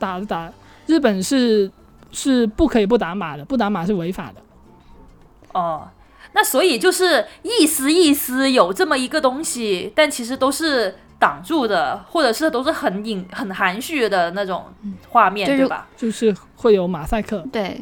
[0.04, 0.52] 打打。
[0.86, 1.70] 日本是
[2.12, 4.40] 是不可以不打码的，不打码是违法的。
[5.52, 5.88] 哦，
[6.32, 14.64] 那所以就是意思意思有这么一个东西，但其实都是挡住的，或者是都是很隐很含蓄的那种
[15.08, 15.88] 画面，就是对吧？
[15.96, 17.80] 就是会有马赛克，对，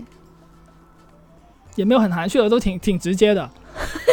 [1.74, 3.50] 也没有很含蓄的，都挺挺直接的。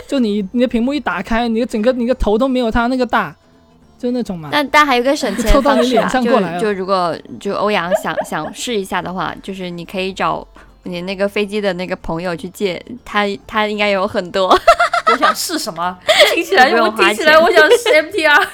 [0.08, 3.36] 就你你的屏幕一打开，你的整个你的头都没有他那个大，
[4.00, 4.50] 就那种嘛。
[4.52, 10.48] 但但还有个省钱 凑到你脸的方式啊，就上过来就如果就欧阳想想试一下的话，就是你可以找
[10.84, 14.48] 你那个飞机的那个朋友去借，他他应该有很多。
[15.12, 15.98] 我想试什么？
[16.34, 18.48] 听起来我听起来我想试 MTR。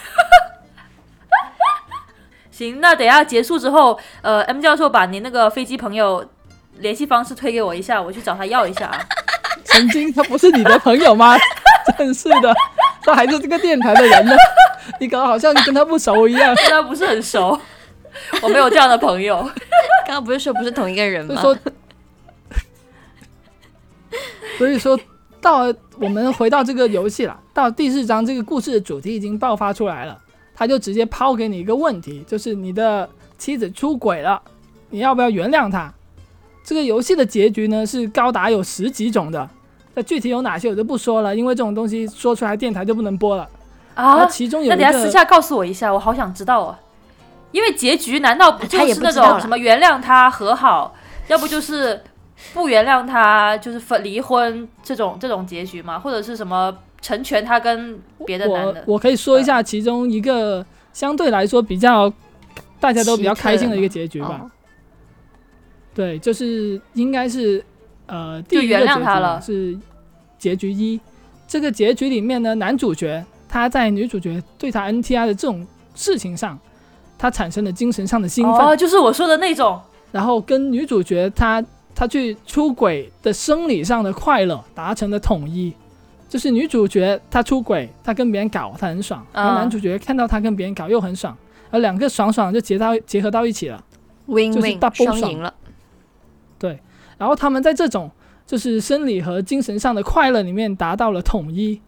[2.50, 6.26] 行，那等下结束之后，呃，M 教授把您那个飞机朋友
[6.78, 8.98] 联系方式推给我一下，我去找他要一下啊。
[9.66, 11.38] 曾经他不是你的朋友吗？
[11.98, 12.56] 真是的，
[13.06, 14.36] 他还是这个电台的人呢。
[15.00, 16.56] 你搞得好像你跟他不熟一样。
[16.56, 17.60] 跟他不是很熟，
[18.42, 19.38] 我没有这样的朋友。
[20.06, 21.42] 刚刚不是说不是同一个人吗？
[21.42, 21.74] 所以说，
[24.58, 25.00] 所以说
[25.42, 30.18] 到我们回到这个游戏了，到第四章这个故事的主题已经爆发出来了，
[30.54, 34.42] 他就直接抛给你一个问题，就是你的妻子出轨了，
[34.90, 35.92] 你要不要原谅她？
[36.64, 39.50] 这个游戏的结局呢是高达有十几种的，
[39.96, 43.50] 那具体有哪些我就不说了，因为这种东西说出来电台就不能播了。
[43.96, 46.76] 啊后，其中有那一个等下私下告诉我一下，我好想知道哦。
[47.52, 50.94] 因为结局难道不就是那种什么原谅他和好，
[51.30, 52.02] 要不就是
[52.54, 55.98] 不原谅他就是分离婚这种这种结局吗？
[55.98, 58.84] 或者是什么成全他跟别的男的？
[58.86, 62.12] 我我可以说一下其中一个相对来说比较
[62.82, 64.42] 大家都比较开心的一个结局吧。
[64.44, 64.52] 哦
[65.96, 67.64] 对，就是应该是
[68.08, 69.78] 呃第就原一个结局谅他了是
[70.38, 71.00] 结局一。
[71.48, 76.58] 这个结局里面呢，男主角他在女主角对他 NTR 的这种事情上，
[77.18, 79.80] 他产生了精神上的兴奋，哦，就是我说的那种。
[80.12, 81.64] 然后跟女主角她
[81.94, 85.74] 她去出轨的生理上的快乐达成了统一。
[86.28, 91.38] 就是女主角她出轨，她跟别人搞，她很爽；然后嗯男主角看到她跟别人搞又很爽，
[91.70, 93.82] 而两个爽爽就结到结合到一起了。
[94.26, 95.54] ，win 就是 win 双赢了。
[97.18, 98.10] 然后他们在这种
[98.46, 101.82] 就是生理和精神上的快乐里面达到了统一，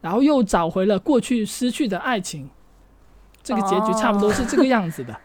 [0.00, 2.48] 然后又找回了过去失去的爱情。
[3.42, 5.16] 这个结局差不多是这个样子的，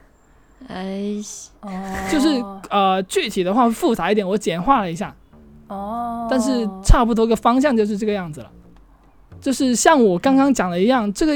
[0.70, 1.16] 哎，
[1.60, 1.70] 哦，
[2.10, 5.14] 就是呃具体的话复杂一点，我简化了一下，
[5.68, 8.50] 哦，但是差不多个方向就是这个样子了。
[9.42, 11.34] 就是像我刚刚讲的一样，这个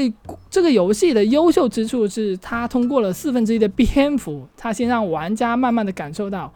[0.48, 6.50] 这个游戏的优秀之处是它通过了四分之一的篇幅，它先让玩家慢慢的感受到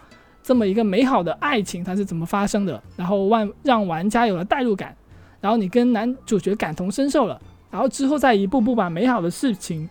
[0.44, 4.94] 这么一个美好的爱情它是怎么发生的，然后万让玩家有了代入感，
[5.40, 9.88] 然后你跟男主角感同身受了，然后之后再一步步把美好的事情，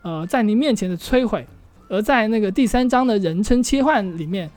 [0.00, 1.46] 呃，在你面前的摧毁，
[1.88, 4.50] 而在那个第三章的人称切换里面，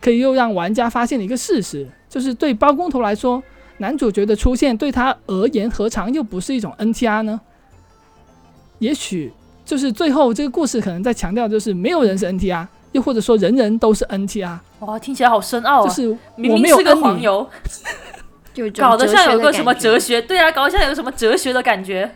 [0.00, 3.42] 可以又让玩家发现了一个事实，就是对包工头来说，
[3.76, 7.38] 男主角的出现对他而言何尝又不是一种 NTR 呢？
[8.78, 9.30] 也许
[9.64, 15.88] 就是最后这个故事可能在强调，就是没有人是 NTR，又或者说人人都是 NTR，哇，听起来好深奥啊！
[15.88, 17.48] 就是明我没有明是个，黄油，
[18.54, 22.14] 就搞得像有个什么哲学，对啊，搞得像有个什么哲学的感觉，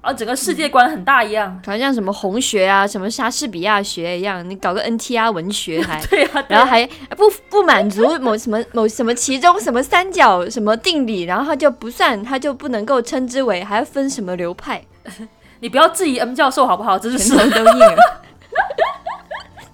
[0.00, 1.60] 啊，整个世界观很大一样。
[1.66, 6.44] 好像什么红学啊，什么莎士比亚学一样，你搞个 NTR 文学 还对啊，对啊。
[6.48, 14.82] 然后还不不满足某什么某什么其中什么三角什么定理，然后它就不算，它就不能够称之为，还要分什么流派，
[15.60, 16.98] 你不要质疑 M 教授好不好？
[16.98, 18.22] 这是全头都硬了，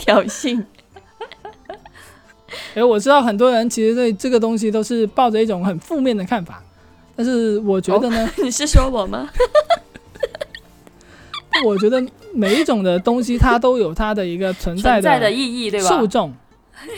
[0.05, 0.63] 挑衅。
[2.75, 6.63] 哎，我知道很多人其实对这个东西都是抱着一种很负面的看法，
[7.17, 9.31] 但是我觉得呢， 你是说我吗？
[11.65, 15.89] 我觉得每一种的东西它都有它的一个存在存在的意义，对吧？
[15.89, 16.35] 受众，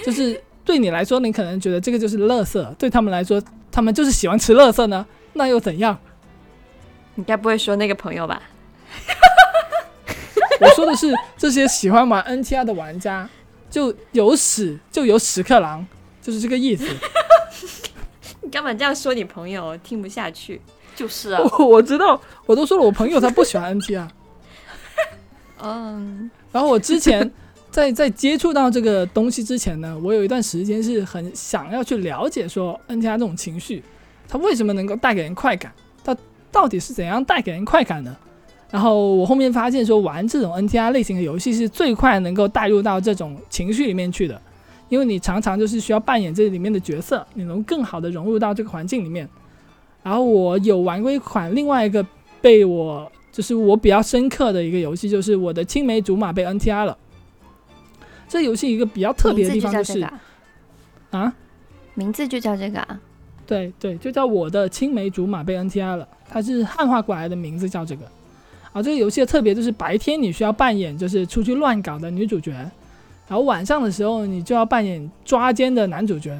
[0.05, 3.41] 就是对你来说，你可能觉得这个就是垃圾，对他们来说，
[3.71, 5.97] 他们就是喜欢吃垃圾呢，那又怎样？
[7.15, 8.43] 你该不会说那个朋友吧？
[10.61, 13.29] 我说的是这些喜欢玩 NTR 的玩家，
[13.71, 15.85] 就有屎就有屎壳郎，
[16.23, 16.87] 就是这个意思。
[18.43, 19.77] 你干嘛这样说你朋友？
[19.79, 20.61] 听不下去。
[20.95, 24.09] 就是啊，我我知道，我都说了，我朋友他不喜欢 NTR，
[25.63, 27.31] 嗯，然后我之前
[27.71, 33.85] 在在接触到这个东西之前呢，我有一段时间是很想要去了解说 NTR 这种情绪，
[34.27, 35.71] 它为什么能够带给人快感，
[36.03, 36.17] 它
[36.51, 38.17] 到底是怎样带给人快感的？
[38.71, 44.41] 然后我后面发现说，玩这种 NTR 类型的游戏是最快能够带入到这种情绪里面去的，
[44.89, 49.29] 因为你常常就是需要扮演这里面的角色，你能更好的融入到这个环境里面。
[50.03, 52.05] 然后我有玩过一款另外一个
[52.41, 56.97] 被我就是我比较深刻的一个游戏，就是我的青梅竹马被 NTR 了。
[58.29, 60.01] 这游戏一个比较特别的地方就是
[61.11, 61.33] 啊，
[61.95, 63.01] 名字就叫这个啊。
[63.47, 68.03] 对对，就叫我的青梅竹马被 NTR 了，它是汉化过来的名字叫这个。
[68.77, 72.53] 啊，这个游戏的特别就是白天你需要扮演就是出去乱搞的女主角，
[73.27, 76.39] 然后晚上的时候你就要扮演抓奸的男主角，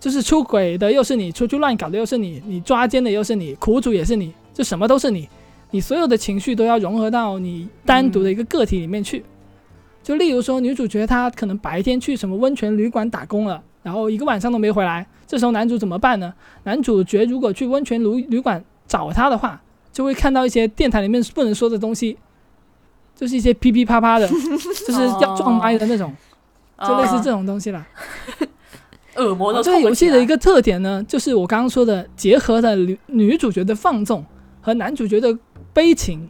[0.00, 5.28] 就是出轨的又是你，出去乱搞的又是你，你抓奸的又是你，苦主也是你，就什么都是你，
[5.70, 9.24] 你所有的情绪都要融合到你单独的一个个体里面去。
[10.02, 16.34] 就例如说，女主角她可能白天去什么温泉旅馆打工了，然后一个晚上都没回来，这时候男主怎么办呢？
[16.64, 22.16] 男主角如果去温泉旅旅馆找她的话，就会看到一些电台里面不能说的东西，
[23.14, 24.26] 就是一些噼噼啪啪的，
[24.86, 26.12] 就是要撞麦的那种。
[26.84, 27.86] 就类似这种种东西啦。
[29.14, 34.24] 恶魔的这个游戏的一个个特点呢，就是我刚刚说的，结合了女女主角的放纵
[34.60, 35.38] 和男主角的
[35.72, 36.28] 悲情，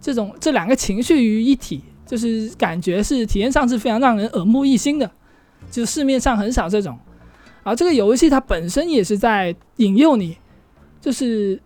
[0.00, 5.08] 这种这两个情绪于一体，就是感觉是体验上是非常让人耳目一新的，
[5.70, 6.98] 就市面上很少这种。
[7.62, 10.36] 而这个游戏它本身也是在引诱你，
[11.00, 11.60] 就是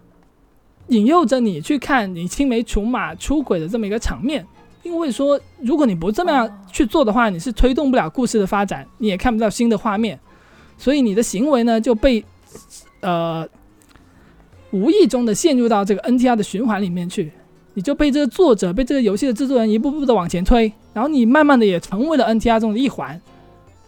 [0.89, 4.47] 引诱着你去看你青梅竹马出轨的这么一个场面。
[4.83, 10.17] 因为说，如果你不这么样去做的话，你是推动不了故事的发展，你也看不到新的画面。
[10.79, 12.25] 所以你的行为呢就被
[13.01, 13.45] 呃
[14.71, 17.33] 无意中的陷入到这个 NTR 的循环里面去，
[17.75, 23.21] 你就被这个作者、被这个游戏的制作人一步步的往前推，然后你慢慢的也成为了 NTR 中的一环，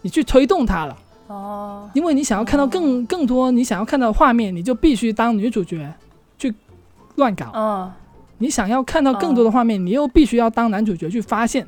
[0.01, 0.97] 你去推动它了。
[1.27, 5.93] 哦，因为你想要看到更更多你想要看到的画面，你就必须当女主角
[6.37, 6.53] 去
[7.19, 7.51] 乱搞。
[7.53, 7.91] 嗯，
[8.39, 11.67] 你想要看到更多的画面，你又必须要当男主角去发现。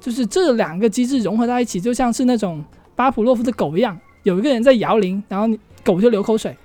[0.00, 2.64] 就是这两个机制融合在一起，就像是那种
[2.94, 6.56] 巴甫洛夫的狗一样，有一个人在摇铃，然后你狗就流口水，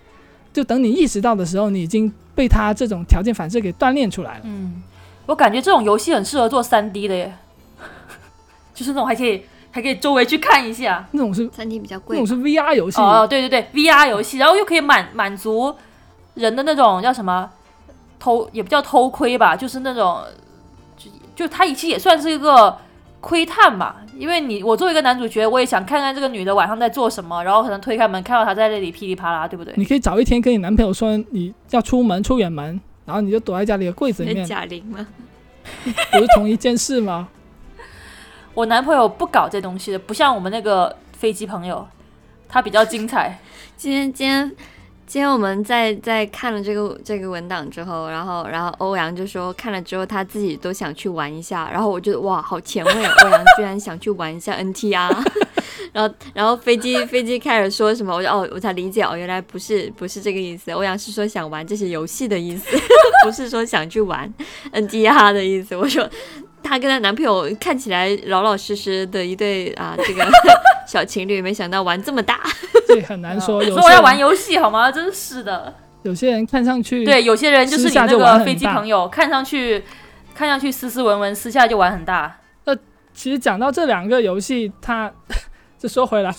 [0.54, 4.42] 就等你意识到的时候，你已经被他这种条件反射给锻炼出来了。
[4.44, 4.84] 嗯，
[5.26, 7.34] 我感觉这种游戏很适合做三 D 的耶，
[8.76, 11.04] 就是那种还可以还可以周围去看一下。
[11.12, 15.74] 那种是三 D 比较贵那种，是 VR 游戏，哦，对对对，VR 游戏，然后又可以满满足
[16.36, 17.50] 人的那种叫什么
[18.24, 20.24] 偷，也不叫偷窥吧，就是那种
[20.96, 22.78] 就就他其实也算是一个
[23.20, 29.74] 窥探吧，因为你我作为一个男主角，我也想看看这个女的晚上在做什么，然后可能推开门看到她在那里噼里啪啦，对不对？
[29.76, 35.06] 你可以早一天跟你男朋友说你要出门出远门，然后你就躲在家里的柜子里面，贾玲吗？
[35.84, 37.28] 不是同一件事吗？
[38.54, 41.86] 我男朋友不搞这东西的，不像我们那个飞机朋友，
[42.48, 43.40] 他比较精彩。
[43.76, 44.50] 今天今天
[45.06, 55.16] 今天我们在在看了这个这个文档之后，然后然后欧阳就说看了之后他自己都想去玩一下，然后我觉得哇好前卫，欧阳居然想去玩一下 NTR，
[55.92, 62.66] 然后然后飞机飞机开始说什么，我就哦我才理解哦原来不是不是这个意思，欧阳是说想玩这些游戏的意思，
[63.26, 64.34] 不是说想去玩
[64.72, 66.10] NTR 的意思，我说。
[66.66, 70.26] 她跟她男朋友看起来老老实实的一对啊，这个
[70.88, 72.40] 小情侣，没想到玩这么大。
[72.88, 73.62] 这很难说。
[73.64, 74.92] 有说我要玩游戏好吗？
[74.92, 75.74] 真是的。
[76.04, 79.84] 有些人看上去对，有些人就是私你那个飞机朋友，看上去
[80.36, 82.40] 看上去斯斯文文，私下就玩很大。
[82.66, 82.76] 那
[83.14, 85.12] 其实讲到这两个游戏，它
[85.80, 86.32] 就说回来，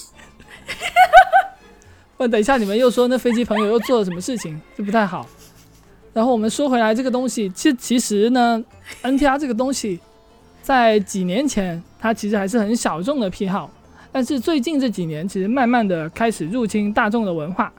[2.19, 5.27] 不然等一下你们又说那飞机朋友又做了什么事情，就不太好。
[6.13, 8.63] 然后我们说回来这个东西，其实其实呢
[9.03, 9.99] ，NTR 这个东西，
[10.63, 13.71] 在几年前它其实还是很小众的癖好，
[14.15, 17.73] 但是最近这几年其实慢慢的开始入侵大众的文化。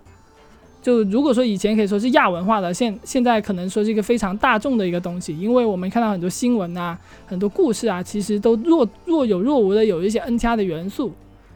[0.81, 11.13] 就如果说以前可以说是亚文化的，现现在可能说是一个非常大众的一个东西，因为我们看到很多新闻啊，很多故事啊，其实都若若有若无的有一些 N 加的元素，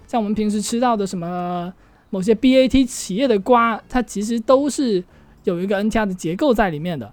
[0.07, 1.73] 像我们平时吃到的什么
[2.09, 5.03] 某些 BAT 企业的瓜，它其实都是
[5.43, 7.11] 有一个 N 加的结构在里面的。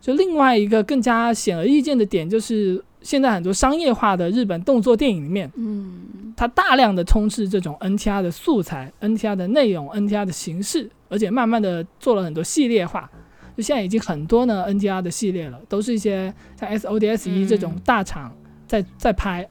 [0.00, 13.10] 就另外一个更加显而易见的点，就是现在很多商业化的日本动作电影里面，嗯，它大量的充斥这种 NTR 的素材、NTR 的内容、NTR 的形式，而且慢慢的做了很多系列化。
[13.56, 18.34] 就现在已经很多呢 NTR 的系列了，都是一些像 SODS 一嗯这种大厂
[18.66, 19.48] 在在拍。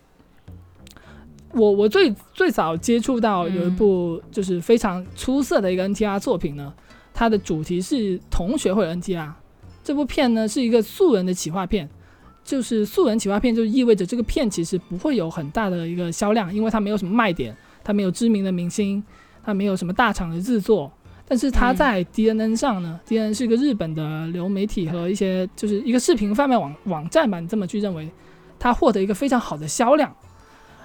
[1.53, 6.73] 我我最最早接触到有一部就是非常出色的一个 NTR 作品呢，
[7.13, 9.31] 它的主题是同学会 NTR。
[9.83, 11.89] 这部片呢是一个素人的企划片，
[12.49, 19.03] 就是素人企划片，就意味着这个片其实不会有很大的一个销量，因为它没有什么卖点，它没有知名的明星，
[19.43, 20.91] 它没有什么大厂的制作。
[21.27, 28.09] 但是它在 DNN 上呢、d n n 是一个日本的流媒体和一些就是一个视频贩卖网网站吧，你这么去认为，
[28.57, 30.12] 它获得一个非常好的销量。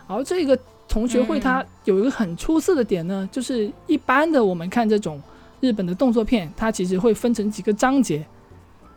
[0.07, 5.19] 而这个同学会它有一个很出色的点呢，就是一般的我们看这种
[5.61, 8.23] 日本的动作片，它其实会分成几个章节，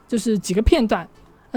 [0.06, 1.08] 就是几个片段。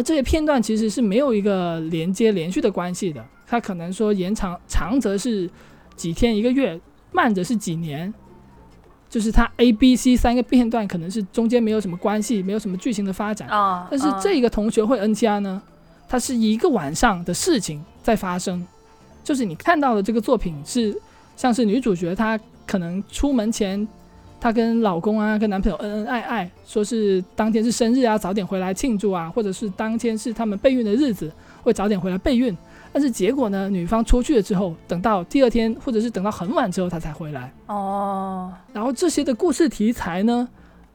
[0.00, 5.48] 那这些片段其实是没有一个连接连续的关系的，它可能说延长长则是
[5.94, 6.80] 几天一个月，
[7.12, 8.10] 慢则是几年。
[9.10, 13.46] 就是它 A、B、C 三个片段可能是中间没有什么关系，没有什么剧情的发展。
[13.48, 15.60] 啊，但是啊这个同学会 NTR 呢，
[16.08, 18.66] 它是一个晚上的事情在发生，
[19.22, 20.98] 就是你看到的这个作品是
[21.36, 23.86] 像是女主角她可能出门前，
[24.40, 31.30] 她跟老公啊跟男朋友恩恩爱爱，说是当天是生日啊，早点回来庆祝啊，或者是当天是他们备孕的日子，
[31.62, 32.56] 会早点回来备孕。
[32.92, 37.52] 但是结果呢，女方出去了之后，等到第二天或者是等到很晚之后，她才回来。
[37.66, 40.48] 哦，然后这些的故事题材呢，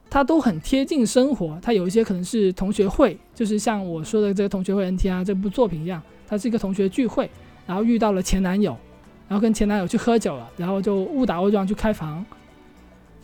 [0.10, 1.58] 它都很贴近生活。
[1.62, 7.30] 它有一些可能是同学会，就是像我说的这个同学会 NTR 这部作品一样，它是一个同学聚会，
[7.66, 8.76] 然后遇到了前男友，
[9.30, 12.26] 然后跟前男友去喝酒了，然后就误打误撞去开房，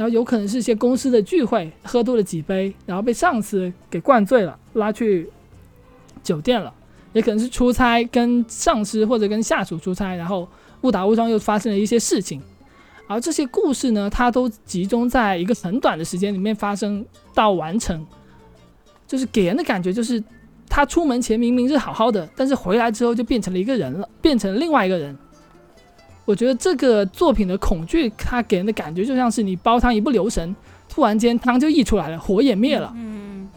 [0.02, 5.30] 然后有可能是一些公司的聚会，喝多了几杯，然后被上司给灌醉了，拉去
[6.24, 6.74] 酒店了，
[7.14, 10.50] 也可能是出差跟上司或者跟下属出差，然后
[10.82, 12.42] 误打误撞又发生了一些事情。
[13.06, 18.04] 而这些故事呢，它都集中在一个很短的时间里面发生到完成，
[19.06, 20.24] 就是给人的感觉就是
[20.68, 25.16] 他出门前明明是好好的，但是回来之后就变成了一个人了，变成另外一个人。
[26.26, 30.56] 我觉得这个作品的恐惧，它给人的感觉就像是你煲汤一不留神，
[30.88, 32.94] 突然间汤就溢出来了，火也灭了。
[32.96, 33.50] 嗯，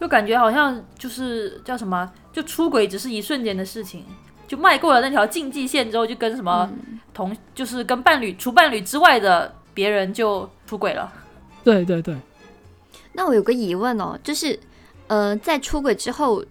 [0.00, 4.04] 就感觉好像就是叫什么，就出轨只是一瞬间的事情，
[4.48, 6.68] 就迈过了那条禁忌线之后，就跟什么
[7.12, 11.12] 同，就是跟伴侣除伴侣之外的别人就出轨了。
[11.62, 12.16] 对对对，
[13.12, 14.58] 那我有个疑问哦，就是
[15.08, 16.42] 呃，在出轨之后，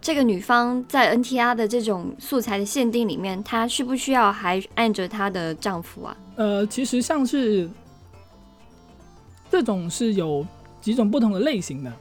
[0.00, 6.16] 这个女方在 NTR 的这种素材的限定里面，她需不需要还按着她的丈夫啊？
[6.36, 7.68] 呃，其实像是
[9.50, 10.46] 这种是有
[10.80, 11.92] 几种不同的类型的，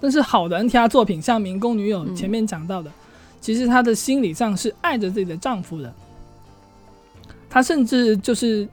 [0.00, 2.90] 但是好的 NTR 作品，像《民工女友》嗯前面讲到的，
[3.40, 5.94] 其实她的心理上是爱着自己的丈夫的，
[7.48, 8.68] 她甚至就是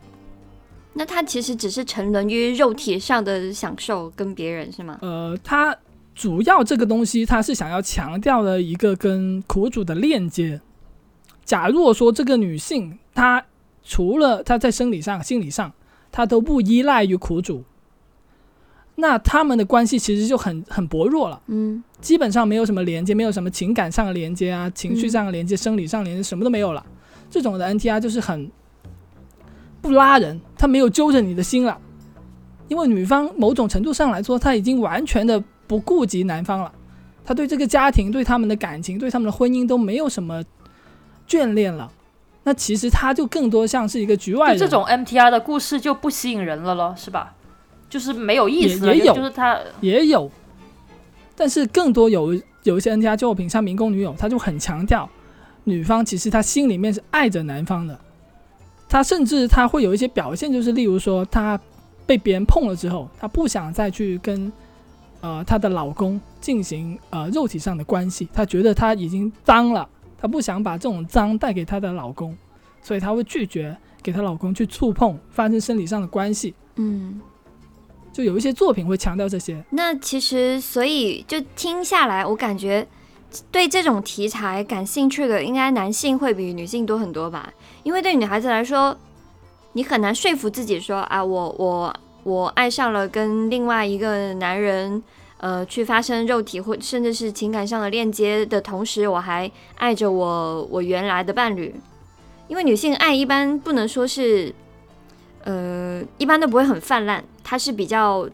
[0.94, 4.98] 那她其实只是沉沦于肉体上的享受跟别人是吗？
[5.04, 5.78] 呃，她
[6.20, 10.60] 主要这个东西，他是想要强调的一个跟苦主的链接。
[11.46, 13.46] 假如说这个女性，她
[13.86, 15.72] 除了她在生理上、心理上，
[16.12, 17.64] 她都不依赖于苦主，
[18.96, 26.86] 那他们的关系其实就很很薄弱了，嗯基本上没有什么连接，没有什么情感上的连接啊，情绪上的连接、生理上的连接，什么都没有了。
[27.30, 28.52] 这种的 NTR 就是很
[29.82, 31.80] 不拉人，他没有揪着你的心了，
[32.68, 36.72] 因为女方某种程度上来说，她已经完全的不顾及男方了，
[37.24, 40.44] 他对这个家庭、对他们的感情、对他们的婚姻都没有什么
[41.28, 41.92] 眷恋了。
[42.42, 44.58] 那其实他就更多像是一个局外人。
[44.58, 47.36] 这种 MTR 的故事就不吸引人了咯，是吧？
[47.88, 50.32] 就是没有意思了，也也有就是他也有，
[51.36, 55.08] 但是更多有有一些 NTR 作品，像《民工女友》，他就很强调
[55.66, 58.00] 女方其实她心里面是爱着男方的，
[58.88, 61.60] 他甚至他会有一些表现，就是例如说他
[62.08, 64.52] 被别人碰了之后，他不想再去跟
[65.22, 72.36] 呃她的老公进行呃肉体上的关系，她觉得她已经脏了，她不想把这种脏带给她的老公，
[72.82, 76.54] 所以她会拒绝给她老公去触碰，发生生理上的关系。
[76.76, 77.20] 嗯，
[78.14, 82.88] 就有一些作品会强调这些，那其实所以就听下来，我感觉
[83.52, 87.52] 对这种题材感兴趣的，应该男性会比女性多很多吧？
[87.84, 88.98] 因为对女孩子来说，
[89.74, 91.96] 你很难说服自己说啊，我我
[92.30, 95.02] 我爱上了跟另外一个男人。
[95.42, 101.74] 呃，去发生肉体或甚至是情感上的链接的同时，我还爱着我我原来的伴侣，
[102.50, 104.54] 因为女性爱一般不能说是，
[105.46, 108.28] 呃，一般都不会很泛滥，它是比较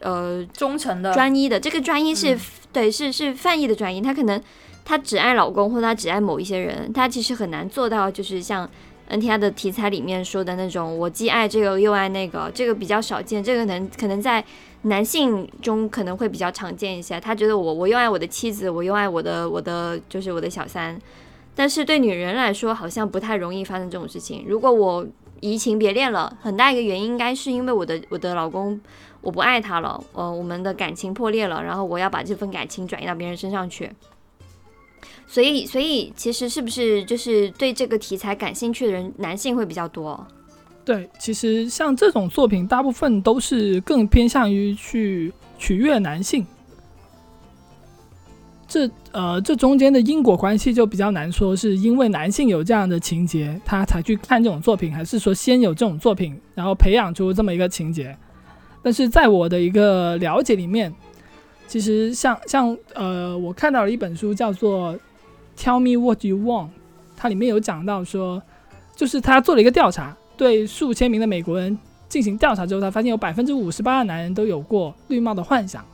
[0.00, 1.14] 呃忠诚的。
[1.14, 2.40] 专一的，这个专一是、嗯
[2.74, 4.02] 对，是是泛义的专一。
[4.02, 4.38] 她可能
[4.84, 8.68] 她只爱老公，或者她只爱某一些人，她其实很难做到，就是像
[9.10, 13.42] NTR 的题材里面说的那种，我既爱这个又爱那个，这个比较少见。
[13.42, 14.44] 这个能可能在
[14.82, 17.20] 男性中可能会比较常见一些。
[17.20, 20.96] 他觉得我我又爱我的妻子，我又爱我的我的就是我的小三，
[21.54, 24.44] 但是对女人来说好像不太容易发生这种事情。
[24.46, 25.06] 如果我
[25.40, 28.80] 移情别恋了，很大一个原因应该是因为我的我的老公
[29.22, 33.90] 我不爱他了，呃，我们的感情破裂了，然后我要把这份感情转移到别人身上去。
[35.30, 40.26] 所以，所以其实是不是就是对这个题材感兴趣的人，男性会比较多？
[40.84, 46.44] 对，其实像这种作品，大部分都是更偏向于去取悦男性。
[48.66, 58.16] 这呃，这中间的因果关系就比较难说，是因为男性有这样的情节，他才去看这种作品，还是说先有这种作品，然后培养出这么一个情节？
[58.82, 60.92] 但是在我的一个了解里面，
[61.68, 64.94] 其实像像呃，我看到了一本书叫做
[65.60, 66.68] 《Tell Me What You Want》，
[67.14, 68.42] 它里面有讲到说，
[68.96, 75.84] 就是他做了一个调查，对数千名的美国人进行调查之后，他发现有百分之五十八的男人都有过绿帽的幻想。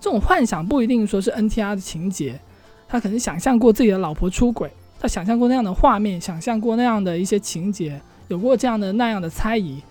[0.00, 2.40] 这种幻想不一定说是 NTR 的情节，
[2.88, 9.82] 他可能想象过自己的老婆出轨，他想象过那样的画面，想象过那样的一些情节，有过这样的那样的猜疑。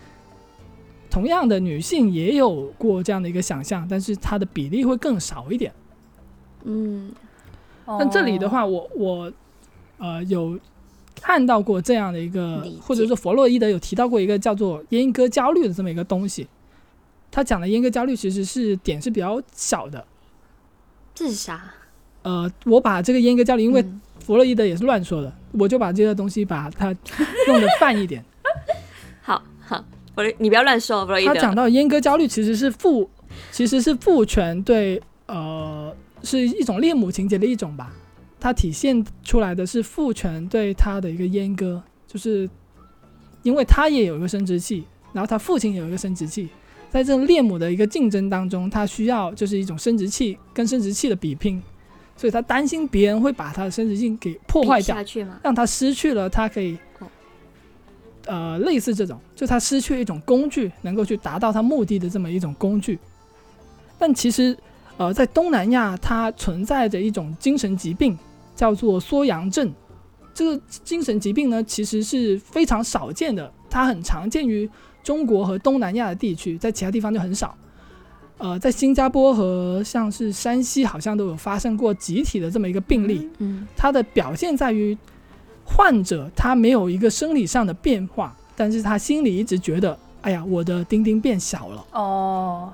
[1.11, 5.73] 同样的，女性也有过这样的一个想象，但是它的比例会更少一点。
[6.63, 7.11] 嗯
[7.97, 9.31] 但这里的话，我我
[9.97, 10.59] 呃有
[11.19, 16.47] 看到过这样的一个，或者说弗洛伊德有提到过一个叫做阉割焦虑的这么一个东西。
[17.31, 20.05] 他讲的阉割焦虑其实是点是比较小的。
[21.13, 21.61] 这是啥？
[22.23, 26.87] 呃，我把这个阉割焦虑，因为嗯弗洛伊德也是乱说的，我就把这个东西把它
[27.47, 28.23] 弄得泛一点。
[29.21, 29.83] 好好，
[30.15, 31.33] 弗洛你不要乱说，弗洛伊德。
[31.33, 33.09] 他讲到阉割焦虑其实是父，
[33.51, 35.08] 其实是父权对呃
[36.23, 37.93] 是一种恋母情节的一种吧。
[38.39, 42.49] 它体现出来的是父权对他的一个阉割，就是
[43.43, 46.47] 因为他也有一个生殖器，然后他父亲有一个生殖器，
[46.89, 51.61] 在这种恋母的一个竞争当中，他需要就是一种生殖器跟生殖器的比拼，
[52.15, 54.95] 所以他担心别人会把他的生殖器给破坏掉？
[55.43, 57.07] 让他失去了他可以哦，
[58.25, 62.97] 呃，类似这种，就他失去一种工具，能够去达到他目的的这么一种工具。
[63.97, 64.57] 但其实，
[64.99, 68.17] 呃，在东南亚，它存在着一种精神疾病，
[68.53, 69.73] 叫做缩阳症。
[70.33, 74.69] 这个精神疾病呢，其实是非常少见的，它很常见于
[75.01, 77.55] 中国和东南亚的地区，在其他地方就很少。
[78.39, 83.29] 呃，在新加坡和像是山西，好像都有发生过集体的这么一个病例。
[83.37, 84.97] 嗯它的表现在于
[85.63, 91.85] 患者他没有一个生理上的变化，但是他心里一直觉得，哎呀，我的丁丁变小了。
[91.93, 92.69] 哦，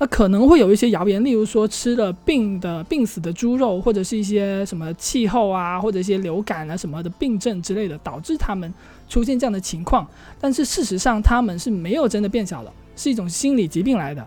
[0.00, 8.72] 那可能会有一些谣言，例如说吃了病的病死的猪肉，或者是一些什么气候啊，或者一些流感啊什么的病症之类的，导致他们
[9.08, 10.06] 出现这样的情况。
[10.40, 14.24] 但是事实上，他们是没有真的变小了，是一种心理疾病来的。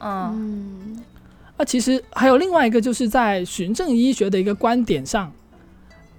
[0.00, 1.04] 嗯嗯
[1.58, 5.30] 那其实还有另外一个，就是在循证医学的一个观点上，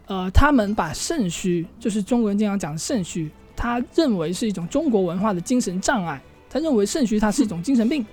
[0.06, 6.22] 呃，他们把肾虚，就是中国人经常讲的肾虚，他认为是一种中国文化的精神障碍。
[6.50, 8.04] 他认为肾虚它是一种精神病，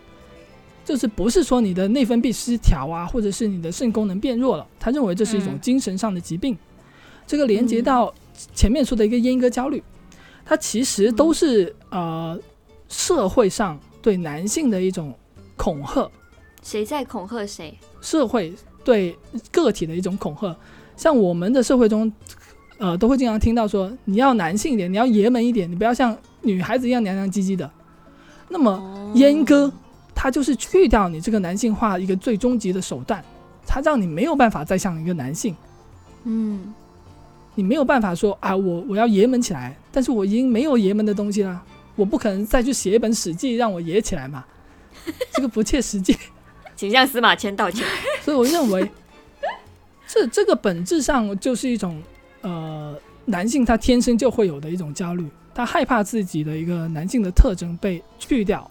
[0.85, 6.57] 就是不是说你的内分泌失调啊，或者是你的肾功能变弱了，他认为这是一种嗯精神上的疾病。
[7.27, 8.13] 这个连接到
[8.55, 9.83] 前面说的一个阉割焦虑，
[10.45, 12.39] 它其实都是呃
[12.89, 15.15] 社会上对男性的一种
[15.57, 16.11] 恐吓。
[16.63, 17.79] 谁在恐吓谁？
[18.03, 18.55] 社会
[18.85, 19.17] 对
[19.51, 20.55] 个体的一种恐吓。
[20.97, 22.13] 像我们的社会中，
[22.79, 27.71] 呃，都会经常听到说，你要男性一点，你要爷们一点，你不要像女孩子一样娘娘唧唧的。
[28.51, 29.73] 那么哦阉割，
[30.15, 33.23] 它就是去掉你这个男性化一个最终极的手段，
[33.67, 35.55] 它让你没有办法再像一个男性，
[36.25, 36.73] 嗯
[37.57, 41.63] 你没有办法说啊，我我要爷们起来，但是我已经没有爷们的东西了，
[41.95, 44.45] 我不可能再去写一本《史记》让我爷起来嘛，
[45.33, 46.17] 这个不切实际。
[46.75, 47.87] 请向司马迁道歉。
[48.23, 48.91] 所以我认为，
[50.09, 52.03] 这这个本质上就是一种
[52.41, 52.97] 呃
[53.27, 58.69] 男性他天生就会有的一种焦虑，他害怕自己的一个男性的特征被去掉，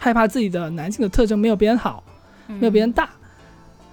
[0.00, 2.02] 害怕自己的男性的特征没有别人好，
[2.46, 3.08] 没有别人大。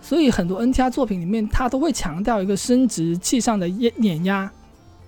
[0.02, 4.50] 所以很多 NTR 作品里面，他都会强调一个生殖器上的碾碾压，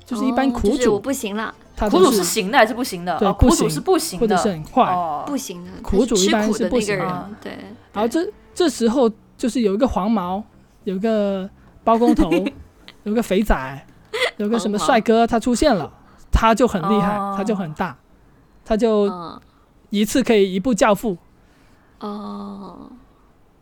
[0.05, 3.17] 就是一般哦苦就是我主，不行了，他苦主是行的还是不行的？
[3.17, 5.23] 对不行哦苦主是不行的，或者是很快，哦。
[5.25, 7.05] 不行的，苦主一般是不行的。
[7.05, 7.53] 那个人的，对。
[7.93, 10.43] 然后这这时候就是有一个黄毛，
[10.83, 11.49] 有一个
[11.85, 12.29] 包工头，
[13.03, 13.87] 有个肥仔，
[14.35, 15.89] 有个什么帅哥，他出现了，
[16.29, 17.35] 他就很厉害，哦。
[17.37, 17.95] 他就很大，
[18.65, 19.39] 他就嗯
[19.89, 21.17] 一次可以一部教父，
[21.99, 22.91] 哦，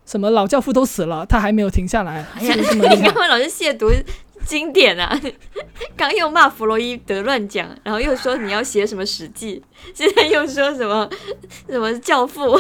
[0.06, 2.56] 什么老教父都死了，他还没有停下来，哎呀？
[2.56, 4.04] 你干嘛老是亵渎
[4.46, 5.20] 经典啊？
[5.98, 9.62] 刚又骂弗洛伊德乱讲，然后又说你要写什么《史记》，
[9.94, 11.10] 现在又说什么
[11.68, 12.60] 什么教父，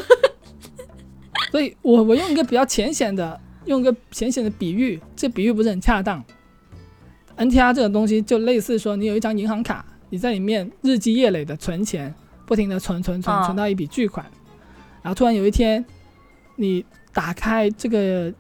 [1.52, 6.24] 所以我我用一个比较浅显的，用一个浅显的比喻，这比喻不是很恰当。
[7.38, 12.14] NTR 这种东西就类似说，你有一张银行卡，你在里面日积月累的存钱，
[12.48, 14.26] 不停的存存存，啊存到一笔巨款，
[15.04, 15.86] 然后突然有一天，
[16.56, 16.84] 你
[17.14, 18.34] 打开这个，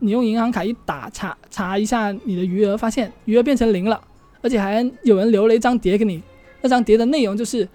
[0.00, 3.98] 你用银行卡一打查查一下你的余额，发现余额变成零了，
[4.42, 6.22] 而且还有人留了一张碟给你，
[6.60, 7.66] 那张碟的内容就是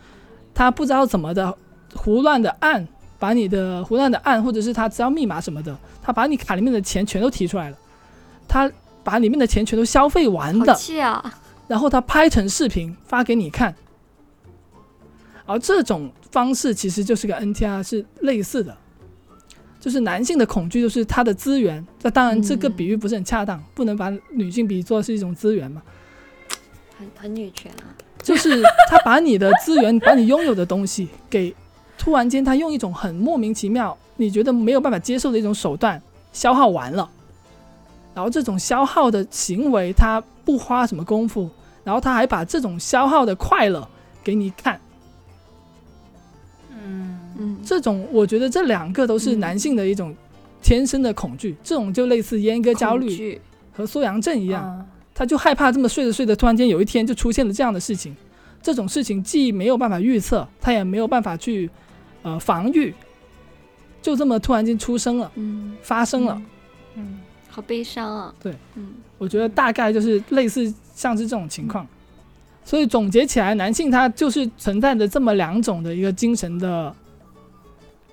[0.53, 1.57] 他不知道怎么的
[1.95, 2.88] 胡乱的按。
[3.19, 7.77] 把你的胡乱的按，或者是他知道密码什么的，他把你卡里面的钱全都提出来了，
[8.47, 8.71] 他
[9.03, 10.75] 把里面的钱全都消费完好的！
[11.67, 13.73] 然后他拍成视频发给你看。
[15.48, 18.78] 而这种方式其实就是跟 NTR 是类似的，
[19.80, 21.84] 就是男性的恐惧就是他的资源。
[22.04, 25.82] 那当然这个嗯比喻不是很恰当，不能把女性比作是一种资源嘛，
[27.00, 27.95] 很很女权啊！
[28.22, 31.56] 就是他把你的资源，把你拥有的东西给
[31.98, 36.02] 突然间他用一种很莫名其妙，你觉得没有办法接受的一种手段
[36.34, 37.10] 消耗完了，
[38.14, 41.50] 然后这种消耗的行为他不花什么功夫，
[41.86, 43.88] 然后他还把这种消耗的快乐
[44.24, 44.82] 给你看，
[47.68, 50.15] 这种我觉得这两个都是嗯男性的一种
[50.61, 53.39] 天生的恐惧，这种就类似阉割焦虑
[53.74, 54.88] 和缩阳症一一样。
[55.13, 58.15] 他就害怕这么睡着睡着，突然间有一天就出现了这样的事情。
[58.61, 61.70] 这种事情既没有办法预测，他也没有办法去
[62.22, 62.93] 呃防御，
[64.01, 66.41] 就这么突然间出生了，嗯，发生了。
[66.95, 68.34] 嗯，好悲伤啊。
[68.41, 71.86] 对，嗯，我觉得大概就是类似像是这种情况。
[72.63, 76.93] 所以总结起来，男性他就是存在着这么两种的一个精神的，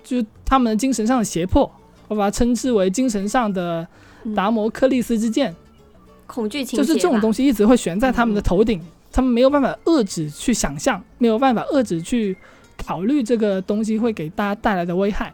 [0.05, 1.69] 就是他们的精神上的胁迫，
[2.07, 3.85] 我把它称之为精神上的
[4.35, 5.53] 达摩克利斯之剑。
[6.27, 7.43] 恐惧情就是这种东西。
[7.43, 8.79] 一直会悬在他们的头顶，
[9.11, 12.37] 他们没有办法遏制去想象，没有办法遏制去
[12.77, 15.33] 考虑这个东西会给大家带来的危害。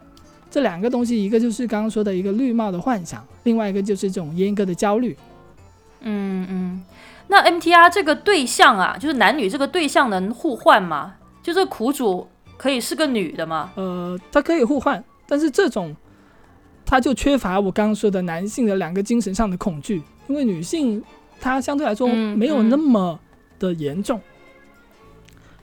[0.50, 5.16] 这两个东西，一个就是刚刚说的一个绿帽的幻想，另外一个就是这种阉割的焦虑。
[6.00, 6.82] 嗯嗯，
[7.28, 11.14] 那 MTR 这个对象啊，就是男女这个对象能互换吗？
[11.42, 12.28] 就是苦主
[12.62, 13.72] 可以是个女的吗？
[13.74, 15.96] 呃，它可以互换，但是这种
[16.86, 21.02] 它就缺乏我刚刚说的男性的两个精神上的恐惧，因为女性
[21.40, 23.18] 她相对来说嗯没有那么
[23.58, 24.20] 的严重，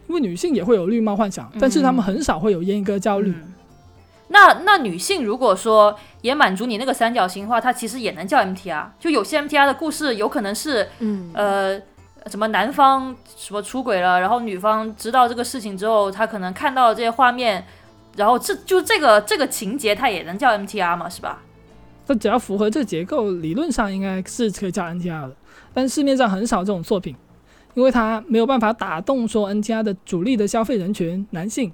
[0.07, 3.29] 因为女性也会有绿帽幻想，但是她们很少会有阉割焦虑。
[3.29, 3.53] 嗯
[4.31, 8.85] 那那女性如果说也满足你那个三角形的话，它其实也能叫 MTR。
[8.99, 11.81] 就有些 MTR 的故事有可能是嗯，呃
[12.27, 17.65] 什么男方什么出轨了，然后女方知道这个事情之后，她可能看到这些画面，
[18.15, 21.41] 然后这就这个这个情节，它也能叫 MTR 嘛，是吧？
[22.07, 25.35] 它只要符合这结构，理论上应该是可以叫 NTR 的，
[25.73, 27.15] 但市面上很少这种作品，
[27.75, 31.71] 因为它没有办法打动说 NTR 的主力的消费人群男性，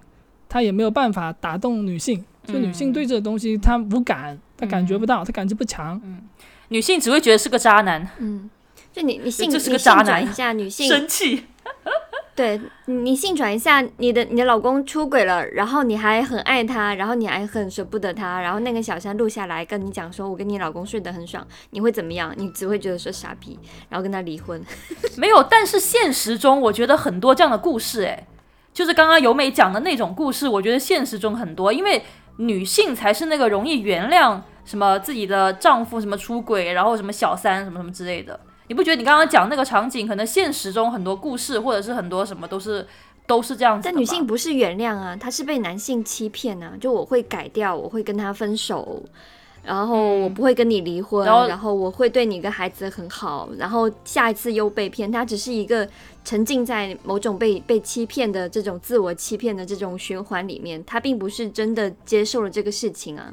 [0.50, 6.00] 它也没有办法打动女性，就女性对这个东西她无感，她感觉不到，她感知不强。
[6.04, 6.22] 嗯。
[6.70, 8.50] 女性只会觉得是个渣男，嗯，
[8.96, 11.44] 就你你性这是个渣男转一下，女性生气。
[12.34, 22.34] 对你你性转一下，你的你的老公出轨了，然后你还很爱他，然后你还很舍不得他，然后那个小三录下来跟你讲说，我跟你老公睡得很爽，你会怎么样？
[22.38, 24.64] 你只会觉得说傻逼，然后跟他离婚。
[25.18, 28.26] 没有，但是现实中我觉得很多这样的故事，哎，
[28.74, 32.02] 就是刚刚由美讲的那种故事，我觉得现实中很多，因为
[32.38, 38.38] 女性才是那个容易原谅什么自己的丈夫什么出轨，然后什么小三什么什么之类的。
[38.68, 42.86] 你不觉得你刚刚讲那个场景，可能现实中很多故事或者是很多什么都是
[43.28, 44.02] 都是这样子的但？
[44.02, 46.74] 女性不是原谅啊，她是被男性欺骗啊。
[46.80, 49.04] 就我会改掉，我会跟他分手，
[49.64, 55.12] 然后我不会跟你离婚，然后然后我会对你跟孩子很好，然后下一次又被骗。
[55.12, 55.88] 她只是一个
[56.24, 63.32] 沉浸在某种被被欺骗的这种自我欺骗的这种循环里面，她并不是真的接受了这个事情啊。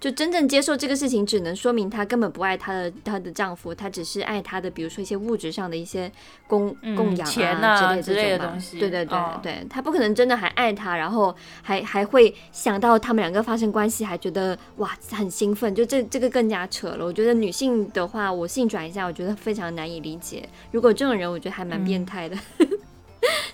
[0.00, 6.10] 就真正接受这个事情，只能说明她根本不爱她的她的丈夫，她只是爱她的，比如说一些物质上的一些
[6.46, 17.04] 供嗯供养钱啊啊之之类这种吧类的东西对对对哦对，她不可能真的还爱他，然后还还会想到他们两个发生关系，还觉得哇很兴奋，就这这个更加扯了。
[17.04, 20.46] 我觉得女性的话，我性转一下，我觉得非常难以理解。
[20.70, 22.36] 如果这种人，我觉得还蛮嗯变态的。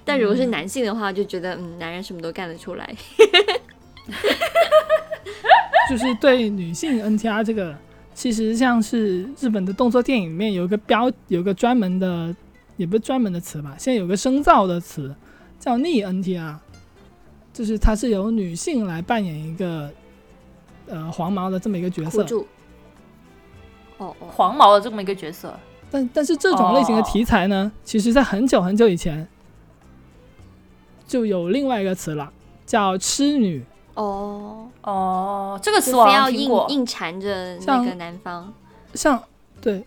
[0.05, 2.93] 但如果是男性的话，就觉得嗯，男人什么都干得出来。
[5.89, 7.77] 就是对女性 NTR 这个，
[8.15, 12.35] 其实像是日本的动作电影里面有一个标，有个专门的，
[12.77, 15.15] 也不是专门的词吧，现在有个生造的词
[15.59, 16.57] 叫逆 NTR，
[17.53, 19.91] 就是它是由女性来扮演一个
[20.87, 22.23] 呃黄毛的这么一个角色，
[23.99, 25.59] 哦哦，黄毛的这么一个角色。
[25.91, 29.27] 但但是这种类型的题材呢，其实在很久很久以前
[31.05, 32.33] 就有另外一个词了，
[32.65, 33.65] 叫痴女。
[34.01, 36.51] 哦，哦，这个非要硬。
[36.69, 38.51] 硬缠着那个男方。
[38.95, 39.23] 像
[39.61, 39.85] 对，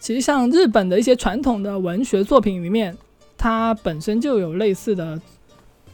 [0.00, 2.96] 其实像日本的一些传统的文学作品里面，
[3.38, 5.20] 它本身就有类似的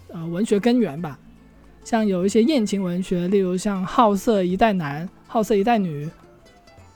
[0.08, 1.18] 呃文学根源吧。
[1.84, 6.06] 像有一些艳情文学，例如像《好色一代男》《好色一代女》，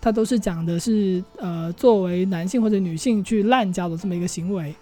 [0.01, 4.75] 它都是讲的是呃作为男性或者女性去滥交的这么一个行为。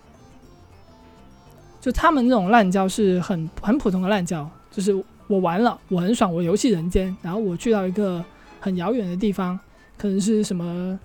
[1.81, 5.05] 就他们那种滥交是很很普通的滥交，就是
[5.35, 8.25] 我玩了，我很爽，我游戏人间，然后我去到一个
[8.61, 9.59] 很遥远的地方，
[9.99, 10.99] 可能是什么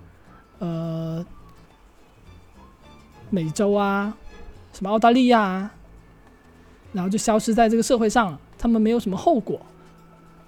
[0.60, 1.26] 呃
[3.32, 4.16] 美洲啊，
[4.72, 5.72] 什么澳大利亚啊，
[6.94, 8.40] 然后就消失在这个社会上了。
[8.58, 9.60] 他们没有什么后果，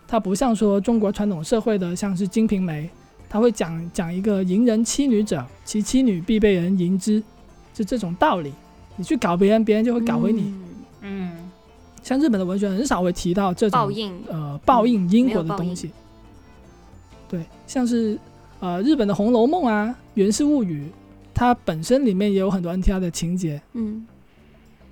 [0.07, 2.85] 它不像说中国传统社会的像是《金瓶梅》，
[3.29, 7.23] 他会讲讲一个淫人妻女者，其妻女必被人淫之，
[7.73, 8.53] 就这种道理。
[8.97, 10.53] 你去搞别人，别人就会搞回你。
[10.99, 11.40] 嗯，
[12.03, 14.23] 像日本的文学很少会提到这种报应。
[14.29, 15.91] 呃报应因果的东西。
[17.29, 18.17] 对，像是
[18.59, 20.83] 呃日本的《红楼梦》啊，《源氏物语》，
[21.33, 24.05] 它本身里面也有很多 NTR 的情节，嗯，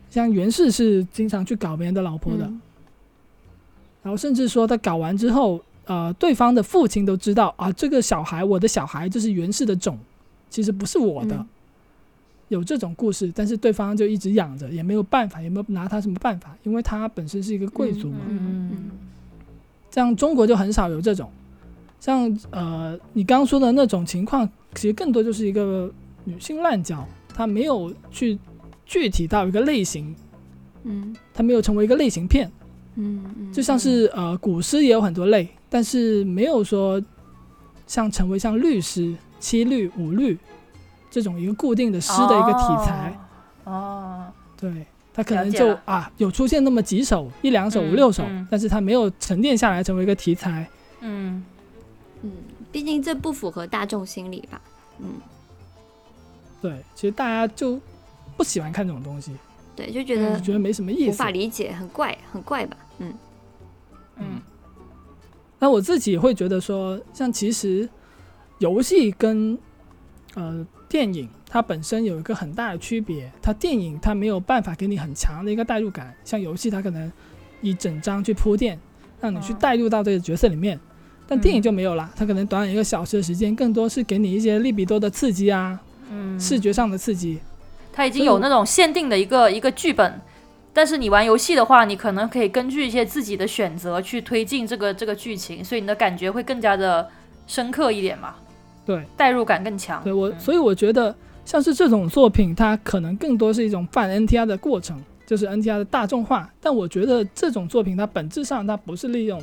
[0.09, 2.61] 像源氏是经常去搞别人的老婆的，嗯
[4.01, 9.99] 然后甚至说他搞完之后，呃，对方的父亲都知道啊，这个小孩，我的小孩就是源氏的种，
[10.49, 11.35] 其实不是我的。
[11.35, 11.47] 嗯
[12.49, 18.19] 有这种故事，但是对方就一直养着，也没有办法，也没有拿他什么办法，因为他本身是一个贵族嘛。
[18.27, 18.91] 嗯嗯嗯
[19.89, 21.31] 这样中国就很少有这种，
[21.99, 25.91] 像呃你刚刚说的那种情况，其实更多就是一个
[26.25, 28.37] 女性滥交，她没有去
[28.85, 30.15] 具体到一个类型，
[30.83, 32.51] 嗯她没有成为一个类型片。
[32.95, 37.01] 嗯嗯，就像是呃古诗也有很多类，但是没有说
[37.87, 40.37] 像成为像律诗、七律、五律
[41.09, 43.19] 这种一个固定的诗的一个题材。
[43.63, 43.71] 哦。
[43.71, 44.25] 哦，
[44.57, 50.67] 对，它可能就啊有出现那么几首、一两首、嗯五六首，嗯但是它没有沉淀下来成为一个题材。
[51.01, 51.43] 嗯，
[52.23, 52.31] 嗯，
[52.71, 54.59] 毕竟这不符合大众心理吧？
[54.99, 55.07] 嗯，
[56.61, 57.79] 对，其实大家就
[58.35, 59.31] 不喜欢看这种东西，
[59.75, 61.29] 对，就觉得就觉得没什么意思无法。
[61.29, 62.75] 理解，很怪，很怪吧？
[62.97, 63.13] 嗯
[64.17, 64.25] 嗯
[65.59, 67.87] 那我自己会觉得说，像其实
[68.57, 69.57] 游戏跟
[70.35, 77.09] 呃电影它本身有一个很大的区别，它电影它没有办法给你很强的一个代入感，像游戏它可能
[77.61, 78.77] 一整章去铺垫，
[79.21, 80.79] 让你去哦带入到这个角色里面，
[81.27, 85.79] 但电影就没有了，它可能短短一个小时的时间，更多是给你一些利比多的刺激啊，
[86.11, 87.39] 嗯，视觉上的刺激。
[87.93, 90.21] 它已经有那种限定的一个一个剧本，
[90.73, 97.09] 但是你玩游戏的话，你可能可以根据一些自己的选择去推进这个这个剧情，所以你的感觉会更加的
[97.45, 98.35] 深刻一点嘛，
[98.89, 100.03] 对，代入感更强。
[100.03, 101.15] 对我，嗯所以我觉得
[101.45, 106.51] 像是这种作品，它可能更多是一种泛 NTR 的过程，就是 NTR 的大众化。
[106.59, 109.39] 但我觉得这种作品它本质上它不是利用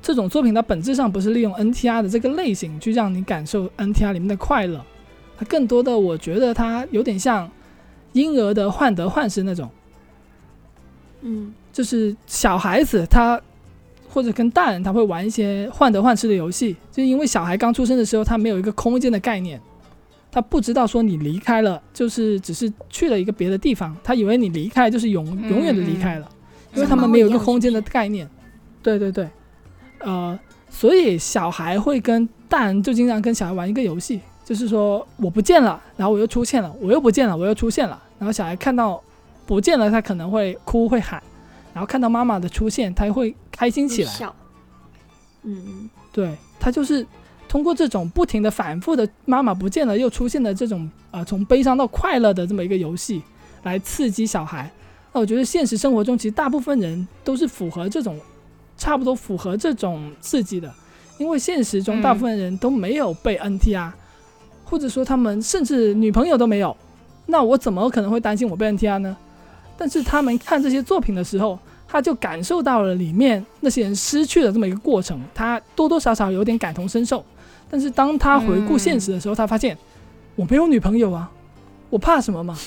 [0.00, 4.80] 这种作品，它本质上不是利用 NTR 的这个类型去让你感受 NTR 里面的快乐，
[5.36, 7.50] 它更多的我觉得它有点像
[8.12, 9.68] 婴儿的患得患失那种。
[11.22, 13.40] 嗯就是小孩子他
[14.08, 19.60] 或者跟大人他会玩一些患得患失的游戏，就因为小孩刚出生的时候他没有一个空间的概念，
[20.30, 26.28] 他不知道说你离开了就是只是去了一个别的地方，他以为你离开就是永嗯永远的离开了，
[26.74, 28.28] 因为他们没有一个空间的概念。
[28.82, 29.28] 对对对，
[29.98, 30.38] 呃，
[30.70, 39.02] 所以小孩会跟大人就经常跟小孩玩一个游戏，就是说我不见了，然后我又出现了，我又不见了，我又出现了，然后小孩看到
[39.44, 41.22] 不见了，他可能会哭会喊，
[41.74, 44.10] 然后看到妈妈的出现，他会开心起来。
[44.10, 44.34] 笑，
[45.42, 47.06] 嗯嗯对他就是
[47.48, 53.22] 通过这种不停的反复的妈妈不见了又出现的这种呃从悲伤到快乐的这么一个游戏，
[53.62, 54.70] 来刺激小孩。
[55.12, 58.18] 那我觉得现实生活中其实大部分人都是符合这种
[58.76, 60.72] 差不多符合这种刺激的，
[61.18, 63.90] 因为现实中嗯大部分人都没有被 NTR，、
[64.64, 66.76] 或者说他们甚至女朋友都没有，
[67.26, 69.16] 那我怎么可能会担心我被 NTR 呢？
[69.78, 77.24] 但是他们看这些作品的时候，他就感受到了里面那些人失去的这么一个过程，他多多少少有点感同身受。
[77.70, 79.78] 但是当他回顾现实的时候，他发现
[80.34, 81.30] 我没有女朋友啊，
[81.88, 82.58] 我怕什么嘛？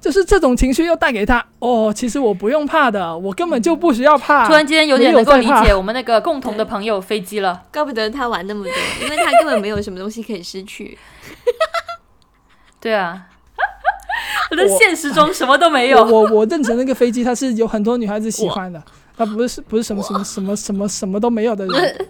[0.00, 4.48] 就是这种情绪又带给他哦，其实我不用怕的，我根本就不需要怕。
[4.48, 7.62] 突然间有点能够理解我们那个共同的朋友飞机了。
[7.72, 8.72] 怪不得他玩那么多，
[9.04, 10.98] 因为他根本没有什么东西可以失去。
[12.80, 13.28] 对啊，
[14.52, 16.04] 我的现实中什么都没有。
[16.04, 18.82] 我我认成那个飞机，它是有很多女孩子喜欢的，
[19.16, 22.06] 它不是不是什么什么什么什么什么都没有的人，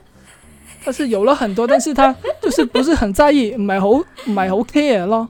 [0.84, 5.28] 他是有了很多，但是他就是不是很在意，唔係好唔係好 care 咯。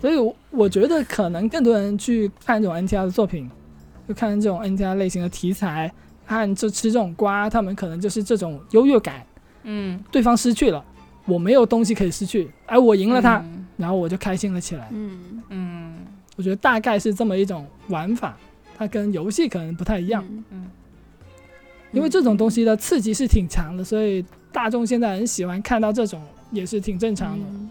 [0.00, 3.50] 所以我我觉得可能更多人去看这种 NTR 的作品，
[4.06, 5.92] 就看这种 NTR 类型的题材，
[6.24, 9.26] 看就吃这种瓜，他们可能就是这种优越感，
[9.64, 10.84] 嗯，对方失去了，
[11.24, 14.88] 我没有东西可以失去，而我赢了他，嗯然后我就开心了起来。
[14.92, 15.94] 嗯，嗯
[16.36, 18.36] 我觉得大概是这么一种玩法，
[18.76, 20.70] 它跟游戏可能不太一样，嗯嗯
[21.92, 26.20] 因为这种东西的刺激是挺强的，所以大众现在很喜欢看到这种，
[26.50, 27.44] 也是挺正常的。
[27.48, 27.70] 嗯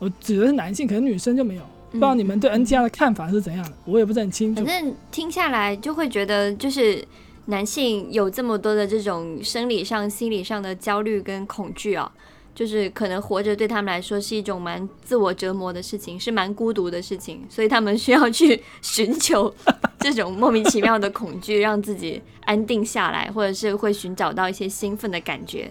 [0.00, 1.62] 我指的是男性，可能女生就没有。
[1.90, 4.64] 不知道你们对 NTR 的看法是怎样的，我也不是很清楚反。
[4.64, 7.04] 正听下来就会觉得，就是
[7.46, 12.12] 男性有这么多的这种生理上、心理上的焦虑跟恐惧啊，
[12.58, 19.54] 就是可能活着对他们来说是一种蛮自我折磨的事情，是蛮孤独的事情，所以他们需要去 寻求
[20.00, 25.70] 这种莫名其妙的恐惧，让自己安定下来，或者是会寻找到一些兴奋的感觉。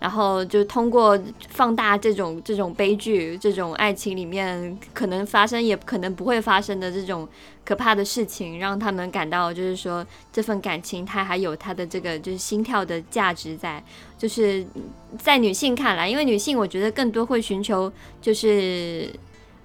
[0.00, 1.16] 然后就通过
[1.50, 7.28] 放大这种这种悲剧、这种爱情里面可能发生也可能不会发生的这种
[7.64, 13.80] 可怕的事情，让他们感到就是说这份感情它还有它的这个就是心跳的价值在，
[14.22, 14.64] 就是
[15.18, 19.10] 在女性看来，因为女性我觉得更多会寻求就是。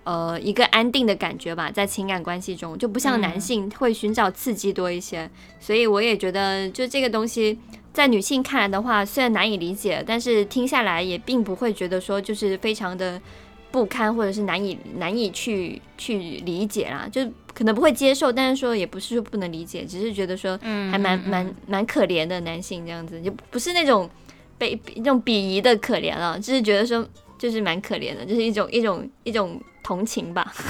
[0.09, 3.41] 呃，一个安定的感觉吧，在情感关系中，就不像男嗯。
[3.41, 5.29] 性会寻找刺激多一些，
[5.59, 7.59] 所以我也觉得，就这个东西，
[7.91, 13.21] 在女性看来的话，虽然难以理解，但是听下来也并不会觉得说就是非常的
[13.69, 17.21] 不不堪或者是难以难以去去理解啦，就
[17.53, 24.09] 可能不会接受，但是说也不是说不能理解，只是觉得说嗯还蛮蛮蛮可怜的男性这样子，就不是那种
[24.57, 30.53] 被那种鄙夷的可怜了，就是觉得说就是蛮可怜的，就是一种一种一种同情吧。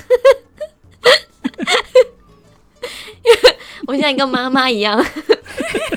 [3.88, 5.01] 我像一个妈妈一样，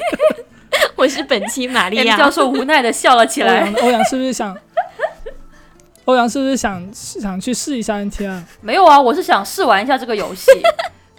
[0.94, 2.30] 我是本期玛利亚教。
[2.30, 3.62] 授无奈的笑了起来。
[3.62, 4.56] 欧阳欧阳是不是想？
[6.04, 8.42] 欧阳是不是想想去试一下 NTR？
[8.60, 10.50] 没有啊，我是想试玩一下这个游戏。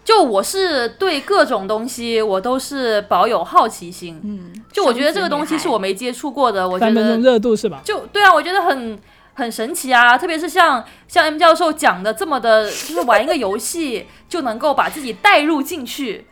[0.04, 4.20] 就我是对各种东西，我都是保有好奇心。
[4.24, 7.82] 嗯，就我觉得这个东西是我没接触过的，我觉三分钟得热度是吧？
[7.84, 9.00] 就对啊，我觉得很
[9.34, 10.18] 很神奇啊！
[10.18, 16.26] 特别是像像 M 教授讲的这么的，就是玩一个游戏就能够把自己带入进去，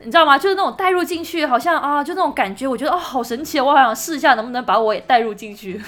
[0.00, 0.36] 你知道吗？
[0.36, 3.64] 就是那种带入进去，好像啊，就那种感觉，我觉得哦，好神奇啊！
[3.64, 5.80] 我好想试一下，能不能把我也带入进去，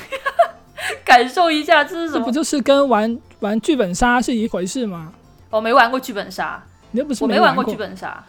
[1.05, 2.31] 感受一下这是什么这不？
[2.31, 5.13] 就是跟玩玩剧本杀是一回事吗？
[5.51, 6.63] 我没玩过剧本杀，
[6.97, 8.25] 你又不是我没玩玩过剧本杀。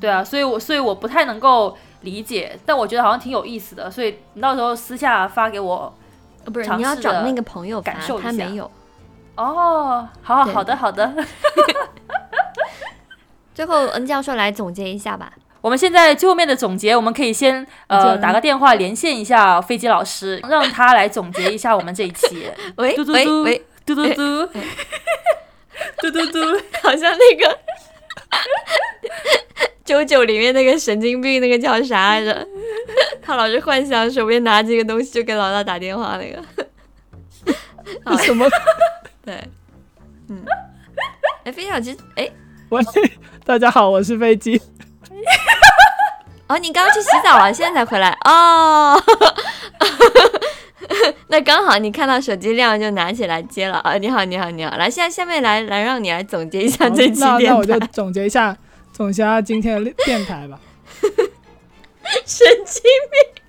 [0.00, 5.94] 对啊，所以我所以我不太能够理解，但我觉得好像挺有意思的，所以你到时候私下发给我。
[6.46, 8.70] 呃不是你要找那个朋友，感受一下他没有。
[9.36, 11.14] 哦，好好对好的好的。
[13.54, 15.32] 最后恩教授来总结一下吧。
[15.60, 22.50] 我们现在最后面的总结，我们可以先呃打个电话连线一下飞机老师，让他来总结一下我们这一期。
[22.76, 24.46] 喂嘟嘟嘟喂喂，嘟嘟嘟，
[26.02, 26.38] 嘟嘟嘟，
[26.82, 27.58] 好像那个
[29.84, 32.46] 九九里面那个神经病，那个叫啥来着？
[33.22, 36.42] 他老是幻想手边拿这个东西就给老大打电话那个。
[38.04, 38.48] 好 什么？
[39.24, 39.34] 对，
[40.28, 40.42] 嗯，
[41.44, 42.30] 哎，飞小其实，哎，
[42.70, 42.82] 喂，
[43.44, 44.60] 大家好，我是飞机。
[46.46, 49.02] 哦，你刚刚去洗澡了，现在才回来哦。
[51.28, 53.94] 那刚好你看到手机亮就拿起来接了啊！
[53.94, 57.78] 你好，你好，你好，来，现在下面来来让你来总结一下这期电那那我就。
[57.92, 58.56] 总结一下，
[58.92, 60.60] 总结一下今天的电台吧，
[62.26, 63.44] 神经病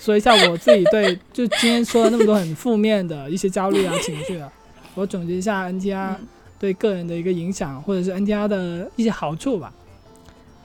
[0.00, 4.50] 说一下我自己对就今天说了那么多很负面的一些焦虑啊情绪啊，
[4.94, 6.14] 我总结一下 NTR
[6.58, 9.72] 对个人的一个影响，或者是 NTR 的一些好处吧。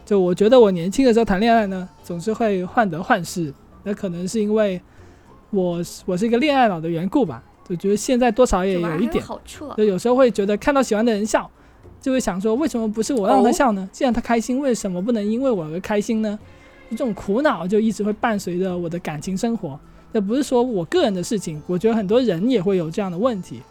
[0.05, 3.53] 就我觉得我年轻的时候谈恋爱呢，总是会患得患失，
[3.83, 4.81] 那可能是因为
[5.53, 7.41] 我我是一个恋爱脑的缘故吧。
[7.67, 9.75] 我觉得现在多少也有一点，好处啊。
[9.77, 11.49] 就有时候会觉得看到喜欢的人笑，
[12.01, 13.87] 就会想说为什么不是我让他笑呢？
[13.91, 16.37] 既然他开心，为什么不能因为我而开心呢？
[16.89, 19.79] 这种苦恼就一直会伴随着我的感情生活。
[20.11, 23.61] 这不是说我个人的事情，我觉得很多人也会有这样的问题。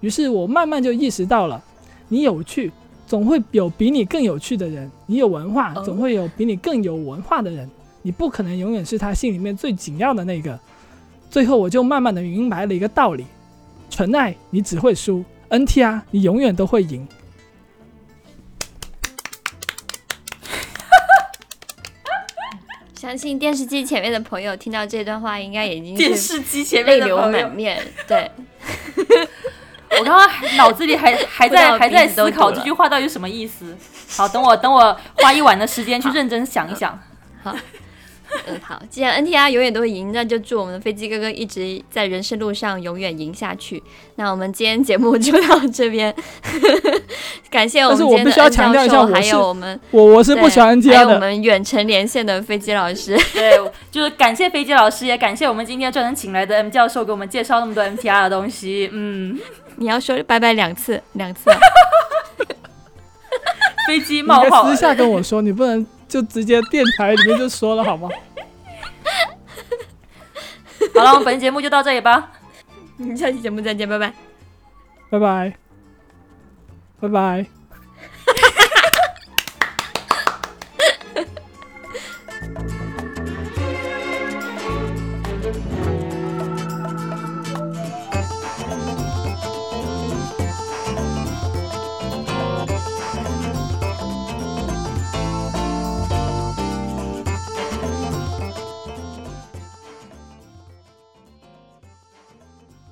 [0.00, 1.62] 于是我慢慢就意识到了，
[2.08, 2.72] 你有趣，
[3.06, 7.68] 总会有比你更有趣的人；你有文化，哦总会有比你更有文化的人。
[8.02, 10.58] 你不可能永远是他心里面最紧要的那个。
[11.30, 13.24] 最后我就慢慢的明白了一个道理：
[13.88, 17.06] 纯爱你只会输，NTR 你永远都会赢。
[22.98, 27.80] 相信电视机前面的朋友听到这段话，应该已经电是视机前面泪流的朋友满，面。
[28.08, 28.28] 对，
[29.98, 33.76] 我刚刚还脑子里还还在还在思考这句话到底什么意思。
[34.08, 36.98] 好，等我等我花一晚的时间去认真想一想。
[38.46, 43.82] 嗯，好，既然 NTR 永远都会赢，那就祝我们的飞机哥哥一直在人生路上永远赢下去。
[44.16, 46.14] 那我们今天节目就到这边，
[47.50, 53.16] 感谢我们我今天的教授，还有我们我我是不喜欢对还 NTR 有我，们远程连线的飞机老师。
[53.34, 53.58] 对，
[53.90, 58.88] 就是感谢飞机老师，也感谢我们今天专门请来的 M 教授给我们介绍那么多 NTR 的东西。
[58.92, 59.38] 嗯，
[59.76, 61.58] 你要说拜拜两次，两次啊、
[63.86, 68.08] 飞机冒泡应该私下跟我说，你不能就直接电台里面就说了好吗？
[70.94, 72.32] 好了，我们本期节目就到这里吧。
[72.98, 74.12] 我们下期节目再见，拜拜。
[75.10, 75.54] 拜拜，
[77.00, 77.59] 拜拜。